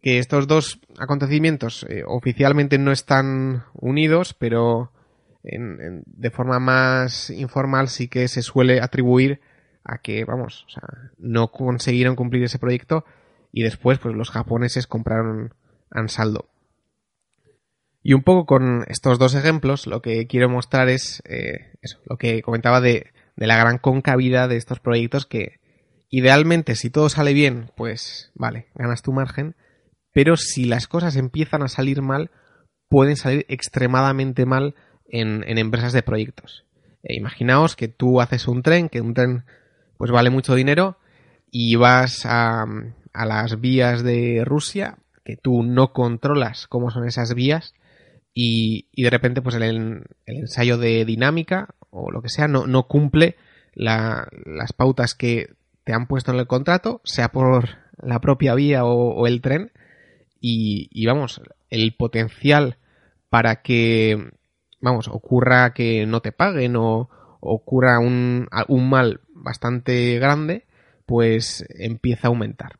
Que 0.00 0.18
estos 0.18 0.46
dos 0.46 0.80
acontecimientos 0.98 1.84
eh, 1.90 2.02
oficialmente 2.06 2.78
no 2.78 2.92
están 2.92 3.64
unidos, 3.74 4.32
pero 4.32 4.90
en, 5.44 6.02
de 6.06 6.30
forma 6.30 6.58
más 6.58 7.30
informal 7.30 7.88
sí 7.88 8.08
que 8.08 8.28
se 8.28 8.42
suele 8.42 8.80
atribuir 8.80 9.40
a 9.84 9.98
que, 9.98 10.24
vamos, 10.24 10.64
o 10.68 10.70
sea, 10.70 10.82
no 11.18 11.50
consiguieron 11.50 12.14
cumplir 12.14 12.44
ese 12.44 12.58
proyecto 12.58 13.04
y 13.52 13.62
después 13.62 13.98
pues 13.98 14.14
los 14.14 14.30
japoneses 14.30 14.86
compraron 14.86 15.54
Ansaldo. 15.90 16.48
Y 18.02 18.14
un 18.14 18.22
poco 18.22 18.46
con 18.46 18.84
estos 18.88 19.18
dos 19.18 19.34
ejemplos 19.34 19.86
lo 19.86 20.02
que 20.02 20.26
quiero 20.26 20.48
mostrar 20.48 20.88
es 20.88 21.22
eh, 21.26 21.72
eso, 21.82 22.00
lo 22.06 22.16
que 22.16 22.42
comentaba 22.42 22.80
de, 22.80 23.12
de 23.36 23.46
la 23.46 23.56
gran 23.56 23.78
concavidad 23.78 24.48
de 24.48 24.56
estos 24.56 24.80
proyectos 24.80 25.26
que 25.26 25.60
idealmente 26.08 26.74
si 26.76 26.90
todo 26.90 27.08
sale 27.08 27.32
bien 27.32 27.70
pues 27.76 28.32
vale, 28.34 28.68
ganas 28.74 29.02
tu 29.02 29.12
margen, 29.12 29.56
pero 30.12 30.36
si 30.36 30.64
las 30.64 30.88
cosas 30.88 31.16
empiezan 31.16 31.62
a 31.62 31.68
salir 31.68 32.02
mal 32.02 32.30
pueden 32.88 33.16
salir 33.16 33.46
extremadamente 33.48 34.46
mal 34.46 34.74
en, 35.12 35.58
empresas 35.58 35.92
de 35.92 36.02
proyectos. 36.02 36.64
E 37.04 37.14
imaginaos 37.14 37.76
que 37.76 37.88
tú 37.88 38.20
haces 38.20 38.48
un 38.48 38.62
tren, 38.62 38.88
que 38.88 39.00
un 39.00 39.14
tren 39.14 39.44
pues 39.96 40.10
vale 40.10 40.30
mucho 40.30 40.54
dinero 40.56 40.98
y 41.50 41.76
vas 41.76 42.22
a, 42.24 42.66
las 43.12 43.60
vías 43.60 44.02
de 44.02 44.42
Rusia, 44.44 44.98
que 45.24 45.36
tú 45.36 45.62
no 45.62 45.92
controlas 45.92 46.66
cómo 46.66 46.90
son 46.90 47.06
esas 47.06 47.34
vías, 47.34 47.74
y, 48.34 48.86
y 48.92 49.02
de 49.02 49.10
repente 49.10 49.42
pues 49.42 49.54
el, 49.56 49.62
el, 49.62 50.04
ensayo 50.26 50.78
de 50.78 51.04
dinámica 51.04 51.74
o 51.90 52.10
lo 52.10 52.22
que 52.22 52.30
sea 52.30 52.48
no, 52.48 52.66
no 52.66 52.88
cumple 52.88 53.36
la, 53.74 54.26
las 54.46 54.72
pautas 54.72 55.14
que 55.14 55.52
te 55.84 55.92
han 55.92 56.06
puesto 56.06 56.32
en 56.32 56.38
el 56.38 56.46
contrato, 56.46 57.02
sea 57.04 57.28
por 57.28 57.68
la 58.00 58.20
propia 58.20 58.54
vía 58.54 58.84
o, 58.84 59.14
o 59.14 59.26
el 59.26 59.42
tren, 59.42 59.72
y, 60.40 60.88
y, 60.90 61.06
vamos, 61.06 61.42
el 61.70 61.94
potencial 61.94 62.78
para 63.28 63.62
que, 63.62 64.32
vamos, 64.82 65.08
ocurra 65.08 65.72
que 65.72 66.04
no 66.04 66.20
te 66.20 66.32
paguen 66.32 66.76
o 66.76 67.08
ocurra 67.40 67.98
un, 67.98 68.48
un 68.68 68.90
mal 68.90 69.20
bastante 69.34 70.18
grande, 70.18 70.66
pues 71.06 71.64
empieza 71.70 72.26
a 72.26 72.30
aumentar. 72.30 72.78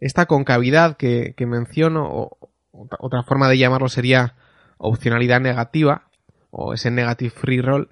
Esta 0.00 0.26
concavidad 0.26 0.96
que, 0.96 1.34
menciono, 1.46 2.08
o 2.10 2.50
otra 2.72 3.22
forma 3.22 3.48
de 3.48 3.58
llamarlo 3.58 3.88
sería 3.88 4.34
opcionalidad 4.78 5.40
negativa, 5.40 6.08
o 6.50 6.74
ese 6.74 6.90
negative 6.90 7.30
free 7.30 7.60
roll, 7.60 7.90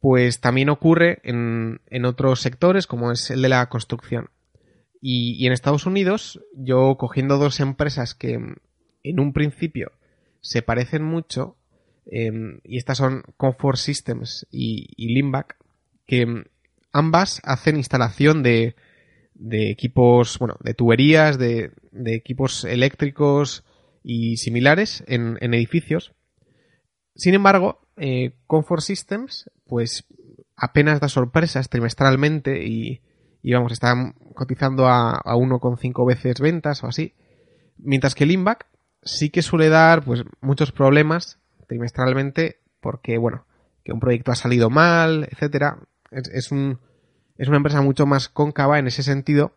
pues 0.00 0.40
también 0.40 0.68
ocurre 0.68 1.20
en, 1.24 1.80
en 1.86 2.04
otros 2.04 2.40
sectores 2.40 2.86
como 2.86 3.10
es 3.10 3.30
el 3.30 3.42
de 3.42 3.48
la 3.48 3.68
construcción. 3.68 4.30
Y, 5.00 5.42
y, 5.42 5.46
en 5.46 5.52
Estados 5.52 5.86
Unidos, 5.86 6.40
yo 6.54 6.96
cogiendo 6.98 7.38
dos 7.38 7.60
empresas 7.60 8.14
que 8.14 8.38
en 9.02 9.20
un 9.20 9.32
principio 9.32 9.92
se 10.40 10.60
parecen 10.60 11.02
mucho, 11.02 11.56
eh, 12.06 12.60
y 12.64 12.76
estas 12.76 12.98
son 12.98 13.22
Comfort 13.36 13.76
Systems 13.76 14.46
y, 14.50 14.88
y 14.96 15.14
Limback, 15.14 15.56
que 16.06 16.44
ambas 16.92 17.40
hacen 17.44 17.76
instalación 17.76 18.42
de, 18.42 18.74
de 19.34 19.70
equipos, 19.70 20.38
bueno, 20.38 20.56
de 20.60 20.74
tuberías, 20.74 21.38
de, 21.38 21.72
de 21.92 22.14
equipos 22.14 22.64
eléctricos 22.64 23.64
y 24.02 24.36
similares 24.36 25.04
en, 25.06 25.38
en 25.40 25.54
edificios. 25.54 26.12
Sin 27.14 27.34
embargo, 27.34 27.80
eh, 27.96 28.34
Comfort 28.46 28.82
Systems, 28.82 29.50
pues 29.66 30.04
apenas 30.56 31.00
da 31.00 31.08
sorpresas 31.08 31.68
trimestralmente 31.68 32.64
y, 32.66 33.02
y 33.42 33.52
vamos, 33.52 33.72
están 33.72 34.12
cotizando 34.34 34.86
a, 34.86 35.12
a 35.16 35.36
1,5 35.36 36.06
veces 36.06 36.40
ventas 36.40 36.82
o 36.84 36.86
así. 36.86 37.14
Mientras 37.78 38.14
que 38.14 38.26
Limback 38.26 38.66
sí 39.02 39.30
que 39.30 39.42
suele 39.42 39.68
dar 39.68 40.04
pues 40.04 40.24
muchos 40.40 40.72
problemas 40.72 41.39
trimestralmente 41.70 42.58
porque, 42.80 43.16
bueno, 43.16 43.46
que 43.84 43.92
un 43.92 44.00
proyecto 44.00 44.32
ha 44.32 44.34
salido 44.34 44.70
mal, 44.70 45.28
etcétera. 45.30 45.78
Es, 46.10 46.50
un, 46.50 46.80
es 47.38 47.46
una 47.46 47.58
empresa 47.58 47.80
mucho 47.80 48.06
más 48.06 48.28
cóncava 48.28 48.80
en 48.80 48.88
ese 48.88 49.04
sentido 49.04 49.56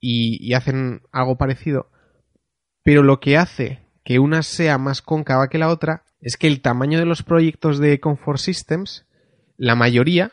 y, 0.00 0.38
y, 0.40 0.54
hacen 0.54 1.02
algo 1.12 1.36
parecido. 1.36 1.90
Pero 2.82 3.02
lo 3.02 3.20
que 3.20 3.36
hace 3.36 3.80
que 4.04 4.18
una 4.18 4.42
sea 4.42 4.78
más 4.78 5.02
cóncava 5.02 5.48
que 5.48 5.58
la 5.58 5.68
otra 5.68 6.04
es 6.20 6.38
que 6.38 6.46
el 6.46 6.62
tamaño 6.62 6.98
de 6.98 7.04
los 7.04 7.22
proyectos 7.22 7.78
de 7.78 8.00
Comfort 8.00 8.38
Systems, 8.38 9.06
la 9.58 9.74
mayoría, 9.74 10.32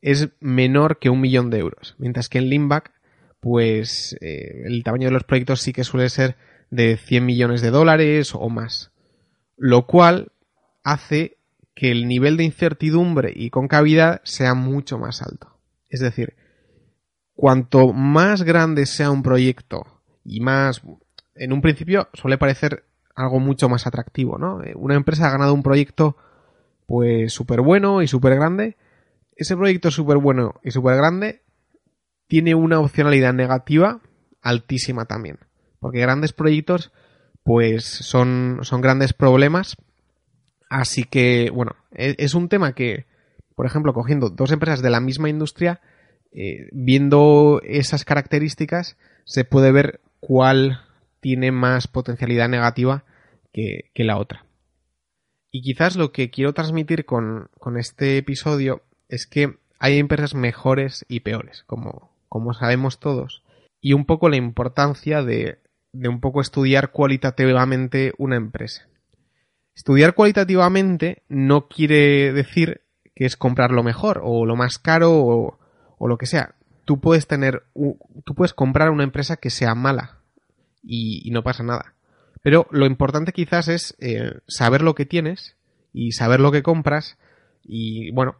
es 0.00 0.30
menor 0.40 0.98
que 0.98 1.08
un 1.08 1.20
millón 1.20 1.50
de 1.50 1.58
euros. 1.58 1.94
Mientras 1.98 2.28
que 2.28 2.38
en 2.38 2.50
Limback, 2.50 2.90
pues 3.38 4.16
eh, 4.20 4.64
el 4.64 4.82
tamaño 4.82 5.06
de 5.06 5.14
los 5.14 5.24
proyectos 5.24 5.60
sí 5.60 5.72
que 5.72 5.84
suele 5.84 6.08
ser 6.08 6.36
de 6.70 6.96
100 6.96 7.24
millones 7.24 7.60
de 7.60 7.70
dólares 7.70 8.34
o 8.34 8.48
más. 8.48 8.91
Lo 9.64 9.86
cual 9.86 10.32
hace 10.82 11.38
que 11.76 11.92
el 11.92 12.08
nivel 12.08 12.36
de 12.36 12.42
incertidumbre 12.42 13.32
y 13.32 13.50
concavidad 13.50 14.20
sea 14.24 14.54
mucho 14.54 14.98
más 14.98 15.22
alto. 15.22 15.56
Es 15.88 16.00
decir, 16.00 16.34
cuanto 17.36 17.92
más 17.92 18.42
grande 18.42 18.86
sea 18.86 19.12
un 19.12 19.22
proyecto 19.22 19.86
y 20.24 20.40
más... 20.40 20.82
En 21.36 21.52
un 21.52 21.62
principio 21.62 22.08
suele 22.12 22.38
parecer 22.38 22.86
algo 23.14 23.38
mucho 23.38 23.68
más 23.68 23.86
atractivo, 23.86 24.36
¿no? 24.36 24.64
Eh, 24.64 24.72
una 24.74 24.96
empresa 24.96 25.28
ha 25.28 25.30
ganado 25.30 25.54
un 25.54 25.62
proyecto 25.62 26.16
pues 26.88 27.32
súper 27.32 27.60
bueno 27.60 28.02
y 28.02 28.08
súper 28.08 28.34
grande. 28.34 28.76
Ese 29.36 29.56
proyecto 29.56 29.92
súper 29.92 30.16
bueno 30.16 30.54
y 30.64 30.72
súper 30.72 30.96
grande 30.96 31.42
tiene 32.26 32.56
una 32.56 32.80
opcionalidad 32.80 33.32
negativa 33.32 34.00
altísima 34.40 35.04
también. 35.04 35.38
Porque 35.78 36.00
grandes 36.00 36.32
proyectos 36.32 36.90
pues 37.44 37.84
son, 37.84 38.60
son 38.62 38.80
grandes 38.80 39.12
problemas. 39.12 39.76
Así 40.68 41.04
que, 41.04 41.50
bueno, 41.50 41.76
es, 41.90 42.14
es 42.18 42.34
un 42.34 42.48
tema 42.48 42.74
que 42.74 43.06
por 43.54 43.66
ejemplo, 43.66 43.92
cogiendo 43.92 44.30
dos 44.30 44.50
empresas 44.50 44.82
de 44.82 44.90
la 44.90 45.00
misma 45.00 45.28
industria, 45.28 45.80
eh, 46.32 46.68
viendo 46.72 47.60
esas 47.64 48.04
características, 48.04 48.96
se 49.24 49.44
puede 49.44 49.72
ver 49.72 50.00
cuál 50.20 50.80
tiene 51.20 51.52
más 51.52 51.86
potencialidad 51.86 52.48
negativa 52.48 53.04
que, 53.52 53.90
que 53.94 54.04
la 54.04 54.18
otra. 54.18 54.46
Y 55.50 55.62
quizás 55.62 55.96
lo 55.96 56.12
que 56.12 56.30
quiero 56.30 56.54
transmitir 56.54 57.04
con, 57.04 57.50
con, 57.58 57.78
este 57.78 58.16
episodio 58.16 58.82
es 59.08 59.26
que 59.26 59.58
hay 59.78 59.98
empresas 59.98 60.34
mejores 60.34 61.04
y 61.08 61.20
peores, 61.20 61.64
como, 61.66 62.10
como 62.28 62.54
sabemos 62.54 62.98
todos, 62.98 63.42
y 63.80 63.92
un 63.92 64.06
poco 64.06 64.28
la 64.28 64.36
importancia 64.36 65.22
de 65.22 65.58
de 65.92 66.08
un 66.08 66.20
poco 66.20 66.40
estudiar 66.40 66.90
cualitativamente 66.90 68.12
una 68.18 68.36
empresa. 68.36 68.88
Estudiar 69.74 70.14
cualitativamente 70.14 71.22
no 71.28 71.68
quiere 71.68 72.32
decir 72.32 72.82
que 73.14 73.24
es 73.24 73.36
comprar 73.36 73.70
lo 73.70 73.82
mejor 73.82 74.20
o 74.22 74.46
lo 74.46 74.56
más 74.56 74.78
caro 74.78 75.12
o, 75.12 75.58
o 75.98 76.08
lo 76.08 76.18
que 76.18 76.26
sea. 76.26 76.54
Tú 76.84 77.00
puedes 77.00 77.26
tener, 77.26 77.62
tú 78.24 78.34
puedes 78.34 78.54
comprar 78.54 78.90
una 78.90 79.04
empresa 79.04 79.36
que 79.36 79.50
sea 79.50 79.74
mala 79.74 80.18
y, 80.82 81.30
no 81.30 81.42
pasa 81.42 81.62
nada. 81.62 81.94
Pero 82.42 82.66
lo 82.70 82.86
importante 82.86 83.32
quizás 83.32 83.68
es 83.68 83.94
eh, 84.00 84.40
saber 84.48 84.82
lo 84.82 84.94
que 84.94 85.06
tienes 85.06 85.56
y 85.92 86.12
saber 86.12 86.40
lo 86.40 86.50
que 86.50 86.62
compras 86.62 87.18
y 87.62 88.10
bueno, 88.10 88.36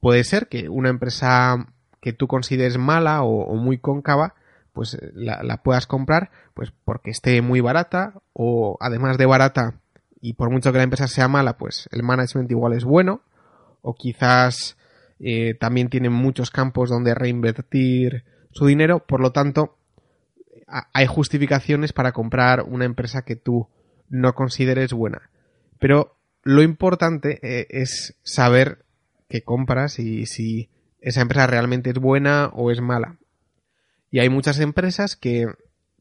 puede 0.00 0.24
ser 0.24 0.48
que 0.48 0.68
una 0.68 0.88
empresa 0.88 1.72
que 2.00 2.12
tú 2.12 2.26
consideres 2.26 2.78
mala 2.78 3.22
o, 3.22 3.54
muy 3.54 3.78
cóncava 3.78 4.34
pues 4.72 4.94
eh, 4.94 5.10
la, 5.14 5.62
puedas 5.62 5.86
comprar 5.86 6.30
pues 6.54 6.72
porque 6.84 7.10
esté 7.10 7.42
muy 7.42 7.60
barata 7.60 8.14
o 8.32 8.76
además 8.80 9.18
de 9.18 9.26
barata 9.26 9.80
y 10.20 10.34
por 10.34 10.50
mucho 10.50 10.72
que 10.72 10.78
la 10.78 10.84
empresa 10.84 11.06
sea 11.06 11.28
mala 11.28 11.58
pues 11.58 11.88
el 11.92 12.02
management 12.02 12.50
igual 12.50 12.72
es 12.72 12.84
bueno 12.84 13.22
o 13.82 13.94
quizás 13.94 14.76
eh, 15.20 15.54
también 15.54 15.88
tienen 15.88 16.12
muchos 16.12 16.50
campos 16.50 16.90
donde 16.90 17.14
reinvertir 17.14 18.24
su 18.50 18.66
dinero 18.66 19.00
por 19.06 19.20
lo 19.20 19.32
tanto 19.32 19.78
hay 20.92 21.06
justificaciones 21.06 21.92
para 21.92 22.12
comprar 22.12 22.62
una 22.62 22.84
empresa 22.84 23.22
que 23.22 23.36
tú 23.36 23.68
no 24.08 24.34
consideres 24.34 24.92
buena. 24.92 25.30
Pero 25.78 26.16
lo 26.42 26.62
importante 26.62 27.38
eh, 27.42 27.66
es 27.70 28.16
saber 28.22 28.84
qué 29.28 29.42
compras 29.42 29.98
y 29.98 30.26
si 30.26 30.70
esa 31.00 31.20
empresa 31.20 31.46
realmente 31.46 31.90
es 31.90 31.98
buena 31.98 32.50
o 32.52 32.70
es 32.70 32.80
mala. 32.80 33.16
Y 34.10 34.20
hay 34.20 34.28
muchas 34.28 34.60
empresas 34.60 35.16
que 35.16 35.46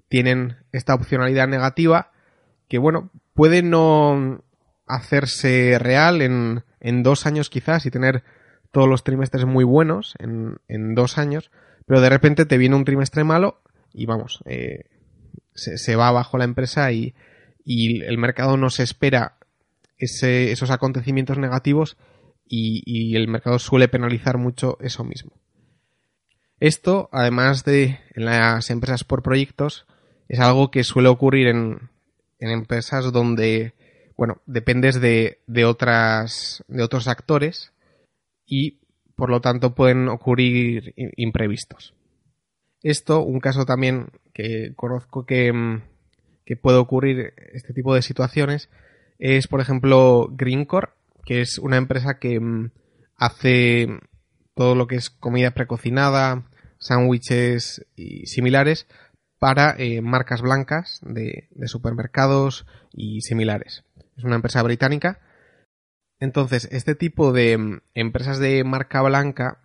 tienen 0.07 0.57
esta 0.71 0.93
opcionalidad 0.93 1.47
negativa 1.47 2.11
que, 2.67 2.77
bueno, 2.77 3.11
puede 3.33 3.63
no 3.63 4.43
hacerse 4.85 5.77
real 5.79 6.21
en, 6.21 6.63
en 6.79 7.03
dos 7.03 7.25
años 7.25 7.49
quizás 7.49 7.85
y 7.85 7.91
tener 7.91 8.23
todos 8.71 8.87
los 8.87 9.03
trimestres 9.03 9.45
muy 9.45 9.63
buenos 9.63 10.15
en, 10.19 10.57
en 10.67 10.95
dos 10.95 11.17
años, 11.17 11.51
pero 11.85 12.01
de 12.01 12.09
repente 12.09 12.45
te 12.45 12.57
viene 12.57 12.75
un 12.75 12.85
trimestre 12.85 13.23
malo 13.23 13.61
y 13.93 14.05
vamos, 14.05 14.41
eh, 14.45 14.85
se, 15.55 15.95
va 15.95 16.09
abajo 16.09 16.37
la 16.37 16.43
empresa 16.43 16.91
y, 16.91 17.15
el 17.65 18.17
mercado 18.17 18.55
no 18.55 18.69
se 18.69 18.83
espera 18.83 19.37
esos 19.97 20.71
acontecimientos 20.71 21.37
negativos 21.37 21.97
y, 22.47 23.15
el 23.15 23.27
mercado 23.27 23.59
suele 23.59 23.89
penalizar 23.89 24.37
mucho 24.37 24.77
eso 24.79 25.03
mismo. 25.03 25.31
Esto, 26.59 27.09
además 27.11 27.63
de 27.63 27.99
en 28.13 28.25
las 28.25 28.69
empresas 28.69 29.03
por 29.03 29.21
proyectos, 29.21 29.85
es 30.27 30.39
algo 30.39 30.71
que 30.71 30.83
suele 30.83 31.09
ocurrir 31.09 31.47
en, 31.47 31.89
en 32.39 32.49
empresas 32.49 33.11
donde, 33.11 33.73
bueno, 34.17 34.41
dependes 34.45 34.99
de, 34.99 35.39
de, 35.47 35.65
otras, 35.65 36.63
de 36.67 36.83
otros 36.83 37.07
actores 37.07 37.73
y, 38.45 38.79
por 39.15 39.29
lo 39.29 39.41
tanto, 39.41 39.75
pueden 39.75 40.07
ocurrir 40.09 40.93
imprevistos. 41.15 41.93
Esto, 42.83 43.21
un 43.21 43.39
caso 43.39 43.65
también 43.65 44.07
que 44.33 44.73
conozco 44.75 45.21
mm, 45.21 45.81
que, 46.45 46.55
puede 46.55 46.77
ocurrir 46.77 47.33
este 47.53 47.73
tipo 47.73 47.93
de 47.93 48.01
situaciones, 48.01 48.69
es 49.19 49.47
por 49.47 49.61
ejemplo 49.61 50.29
Greencore, 50.31 50.89
que 51.25 51.41
es 51.41 51.57
una 51.57 51.77
empresa 51.77 52.19
que 52.19 52.39
mm, 52.39 52.71
hace 53.17 53.87
todo 54.57 54.75
lo 54.75 54.87
que 54.87 54.95
es 54.95 55.09
comida 55.09 55.51
precocinada, 55.51 56.43
sándwiches 56.79 57.85
y 57.95 58.25
similares 58.25 58.87
para 59.39 59.75
eh, 59.77 60.01
marcas 60.01 60.41
blancas 60.41 60.99
de, 61.03 61.47
de, 61.51 61.67
supermercados 61.67 62.65
y 62.91 63.21
similares. 63.21 63.83
Es 64.17 64.23
una 64.23 64.35
empresa 64.35 64.63
británica. 64.63 65.21
Entonces, 66.19 66.67
este 66.71 66.95
tipo 66.95 67.31
de 67.31 67.57
mm, 67.57 67.81
empresas 67.93 68.39
de 68.39 68.63
marca 68.63 69.01
blanca 69.03 69.59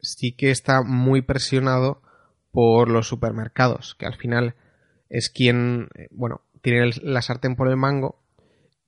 sí 0.00 0.32
que 0.32 0.50
está 0.50 0.82
muy 0.82 1.22
presionado 1.22 2.02
por 2.50 2.90
los 2.90 3.06
supermercados, 3.06 3.94
que 3.94 4.06
al 4.06 4.16
final 4.16 4.56
es 5.08 5.30
quien, 5.30 5.88
eh, 5.94 6.08
bueno, 6.10 6.42
tiene 6.62 6.90
la 7.02 7.22
sartén 7.22 7.54
por 7.54 7.68
el 7.68 7.76
mango 7.76 8.18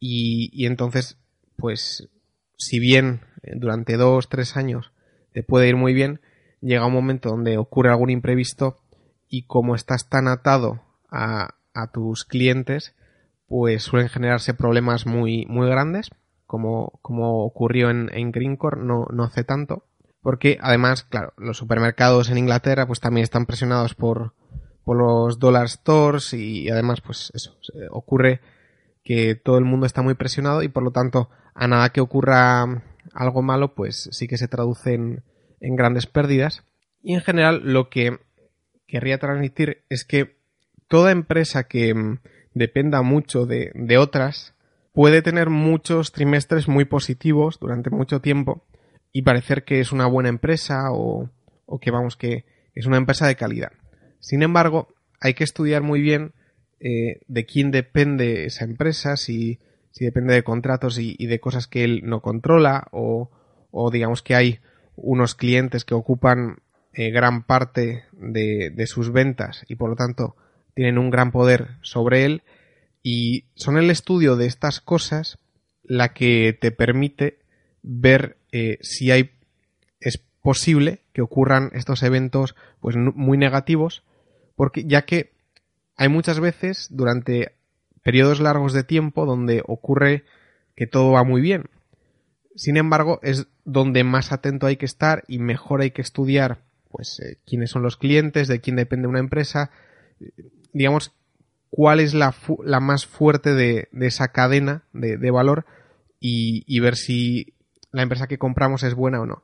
y, 0.01 0.67
entonces, 0.67 1.17
pues, 1.57 2.09
si 2.59 2.79
bien 2.79 3.21
eh, 3.43 3.53
durante 3.55 3.97
dos, 3.97 4.29
tres 4.29 4.57
años 4.57 4.93
te 5.35 5.43
puede 5.43 5.69
ir 5.69 5.77
muy 5.77 5.93
bien, 5.93 6.23
llega 6.63 6.87
un 6.87 6.95
momento 6.95 7.29
donde 7.29 7.59
ocurre 7.59 7.91
algún 7.91 8.09
imprevisto 8.09 8.79
y 9.29 9.47
como 9.47 9.75
estás 9.75 10.09
tan 10.09 10.27
atado 10.27 10.81
a, 11.11 11.57
a 11.75 11.93
tus 11.93 12.25
clientes, 12.25 12.95
pues 13.47 13.83
suelen 13.83 14.09
generarse 14.09 14.55
problemas 14.55 15.05
muy, 15.05 15.45
muy 15.45 15.69
grandes, 15.69 16.11
como, 16.47 16.99
como 17.03 17.45
ocurrió 17.45 17.91
en, 17.91 18.09
en 18.15 18.33
Greencore 18.33 18.81
no, 18.81 19.07
no 19.13 19.25
hace 19.25 19.45
tanto 19.45 19.85
porque 20.25 20.59
además, 20.63 21.05
claro, 21.05 21.35
los 21.37 21.59
supermercados 21.59 22.31
en 22.31 22.39
Inglaterra 22.39 22.87
pues 22.87 22.99
también 22.99 23.25
están 23.25 23.45
presionados 23.45 23.95
por, 23.95 24.33
por 24.83 24.97
los 24.97 25.39
dollar 25.39 25.69
stores 25.69 26.33
y 26.33 26.71
además 26.71 27.03
pues 27.03 27.31
eso, 27.35 27.59
ocurre 27.91 28.41
que 29.05 29.35
todo 29.35 29.59
el 29.59 29.67
mundo 29.67 29.85
está 29.85 30.01
muy 30.01 30.15
presionado 30.15 30.63
y 30.63 30.69
por 30.69 30.83
lo 30.83 30.93
tanto 30.93 31.29
a 31.55 31.69
nada 31.69 31.91
que 31.91 32.01
ocurra 32.01 32.83
algo 33.15 33.43
malo 33.43 33.75
pues 33.75 34.09
sí 34.13 34.27
que 34.29 34.37
se 34.37 34.49
traduce 34.49 34.95
en, 34.95 35.23
grandes 35.61 36.07
pérdidas 36.07 36.63
y 37.03 37.15
en 37.15 37.23
general 37.23 37.63
lo 37.65 37.89
que 37.89 38.19
querría 38.87 39.19
transmitir 39.19 39.85
es 39.89 40.05
que 40.05 40.37
toda 40.89 41.11
empresa 41.11 41.65
que 41.65 41.95
mm, 41.95 42.19
dependa 42.53 43.01
mucho 43.03 43.47
de, 43.47 43.71
de 43.75 43.97
otras 43.97 44.55
puede 44.93 45.23
tener 45.23 45.51
muchos 45.51 46.13
trimestres 46.13 46.69
muy 46.69 46.85
positivos 46.85 47.59
durante 47.59 47.91
mucho 47.91 48.21
tiempo 48.21 48.65
y 49.13 49.23
parecer 49.23 49.65
que 49.65 49.81
es 49.81 49.93
una 49.93 50.07
buena 50.07 50.29
empresa 50.29 50.91
o, 50.91 51.31
que 51.81 51.91
vamos 51.91 52.17
que 52.17 52.45
es 52.75 52.87
una 52.87 52.97
empresa 52.97 53.27
de 53.27 53.37
calidad. 53.37 53.73
Sin 54.19 54.43
embargo, 54.43 54.89
hay 55.21 55.35
que 55.35 55.45
estudiar 55.45 55.83
muy 55.83 56.01
bien 56.01 56.33
eh, 56.81 57.21
de 57.27 57.47
quién 57.47 57.71
depende 57.71 58.45
esa 58.45 58.65
empresa, 58.65 59.17
si, 59.17 59.61
si 59.95 60.05
depende 60.05 60.35
de 60.35 60.43
contratos 60.43 60.99
y, 60.99 61.15
de 61.25 61.39
cosas 61.39 61.69
que 61.69 61.85
él 61.85 62.01
no 62.03 62.21
controla 62.21 62.89
o, 62.91 63.31
o, 63.71 63.91
digamos 63.93 64.23
que 64.23 64.35
hay 64.35 64.59
unos 64.97 65.37
clientes 65.37 65.85
que 65.85 65.95
ocupan 65.95 66.59
eh, 66.93 67.11
gran 67.11 67.45
parte 67.45 68.05
de, 68.11 68.71
de 68.75 68.87
sus 68.89 69.13
ventas 69.13 69.65
y 69.69 69.77
por 69.77 69.91
lo 69.91 69.97
tanto 69.97 70.35
tienen 70.75 70.99
un 70.99 71.11
gran 71.11 71.31
poder 71.31 71.77
sobre 71.83 72.25
él 72.25 72.43
y 73.05 73.45
son 73.55 73.79
el 73.79 73.89
estudio 73.89 74.35
de 74.35 74.47
estas 74.47 74.81
cosas 74.81 75.39
la 75.85 76.13
que 76.13 76.59
te 76.61 76.73
permite 76.73 77.39
ver 77.83 78.37
eh, 78.51 78.79
si 78.81 79.13
hay 79.13 79.31
es 80.01 80.19
posible 80.43 81.03
que 81.13 81.23
ocurran 81.23 81.71
estos 81.73 82.03
eventos 82.03 82.57
pues 82.81 82.97
muy 82.97 83.39
negativos 83.39 84.03
porque 84.57 84.85
ya 84.87 85.05
que 85.05 85.35
hay 85.97 86.09
muchas 86.09 86.41
veces 86.41 86.89
durante 86.91 87.53
periodos 88.05 88.39
largos 88.39 88.73
de 88.73 88.85
tiempo 88.85 89.27
donde 89.27 89.65
ocurre 89.67 90.25
que 90.77 90.87
todo 90.87 91.11
va 91.11 91.25
muy 91.25 91.41
bien 91.41 91.65
sin 92.55 92.77
embargo 92.77 93.19
es 93.25 93.49
donde 93.65 94.05
más 94.05 94.31
atento 94.31 94.69
hay 94.69 94.77
que 94.77 94.87
estar 94.87 95.25
y 95.27 95.41
mejor 95.41 95.81
hay 95.81 95.91
que 95.91 96.03
estudiar 96.03 96.59
pues 96.93 97.19
eh, 97.19 97.39
quiénes 97.45 97.71
son 97.71 97.83
los 97.83 97.97
clientes 97.97 98.47
de 98.47 98.61
quién 98.61 98.77
depende 98.77 99.09
una 99.09 99.19
empresa 99.19 99.73
digamos 100.73 101.13
cuál 101.77 101.99
es 101.99 102.15
la, 102.15 102.33
más 102.81 103.05
fuerte 103.05 103.53
de, 103.53 103.89
esa 104.01 104.29
cadena 104.29 104.85
de, 104.93 105.31
valor 105.33 105.67
y, 106.21 106.79
ver 106.79 106.95
si 106.95 107.55
la 107.91 108.03
empresa 108.03 108.29
que 108.29 108.39
compramos 108.39 108.85
es 108.85 108.95
buena 108.95 109.21
o 109.21 109.27
no. 109.27 109.43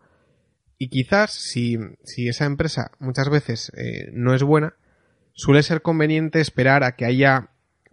Y 0.78 0.90
quizás 0.90 1.32
si, 1.32 1.76
si 2.04 2.28
esa 2.28 2.44
empresa 2.44 2.92
muchas 3.00 3.28
veces 3.28 3.72
eh, 3.76 4.10
no 4.12 4.32
es 4.32 4.44
buena, 4.44 4.74
suele 5.32 5.64
ser 5.64 5.82
conveniente 5.82 6.40
esperar 6.40 6.84
a 6.84 6.92
que 6.92 7.04
haya 7.04 7.49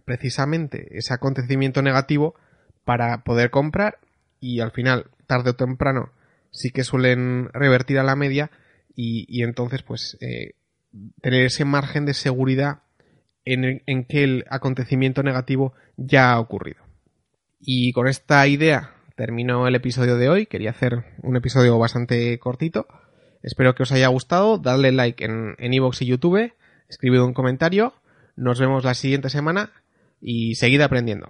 precisamente 0.07 0.97
ese 0.97 1.13
acontecimiento 1.13 1.81
negativo 1.81 2.33
para 2.85 3.25
poder 3.25 3.49
comprar 3.49 3.99
y 4.39 4.61
al 4.61 4.71
final, 4.71 5.07
tarde 5.27 5.49
o 5.49 5.55
temprano, 5.55 6.13
sí 6.49 6.71
que 6.71 6.85
suelen 6.85 7.49
revertir 7.51 7.99
a 7.99 8.03
la 8.03 8.15
media 8.15 8.49
y, 8.95 9.43
entonces 9.43 9.83
pues 9.83 10.17
eh, 10.21 10.53
tener 11.21 11.43
ese 11.43 11.65
margen 11.65 12.05
de 12.05 12.13
seguridad 12.13 12.83
en, 13.43 13.83
en 13.85 14.05
que 14.05 14.23
el 14.23 14.45
acontecimiento 14.49 15.23
negativo 15.23 15.73
ya 15.97 16.31
ha 16.31 16.39
ocurrido. 16.39 16.81
Y 17.59 17.91
con 17.91 18.07
esta 18.07 18.47
idea 18.47 18.93
termino 19.17 19.67
el 19.67 19.75
episodio 19.75 20.15
de 20.15 20.29
hoy. 20.29 20.45
Quería 20.45 20.69
hacer 20.69 21.03
un 21.21 21.35
episodio 21.35 21.77
bastante 21.77 22.39
cortito. 22.39 22.87
Espero 23.43 23.75
que 23.75 23.83
os 23.83 23.91
haya 23.91 24.07
gustado. 24.07 24.57
Dadle 24.57 24.93
like 24.93 25.25
en 25.25 25.73
iVoox 25.73 26.01
y 26.03 26.05
YouTube. 26.05 26.53
Escribid 26.87 27.19
un 27.19 27.33
comentario. 27.33 27.93
Nos 28.37 28.57
vemos 28.59 28.85
la 28.85 28.93
siguiente 28.93 29.29
semana 29.29 29.71
y 30.21 30.55
seguid 30.55 30.81
aprendiendo. 30.81 31.29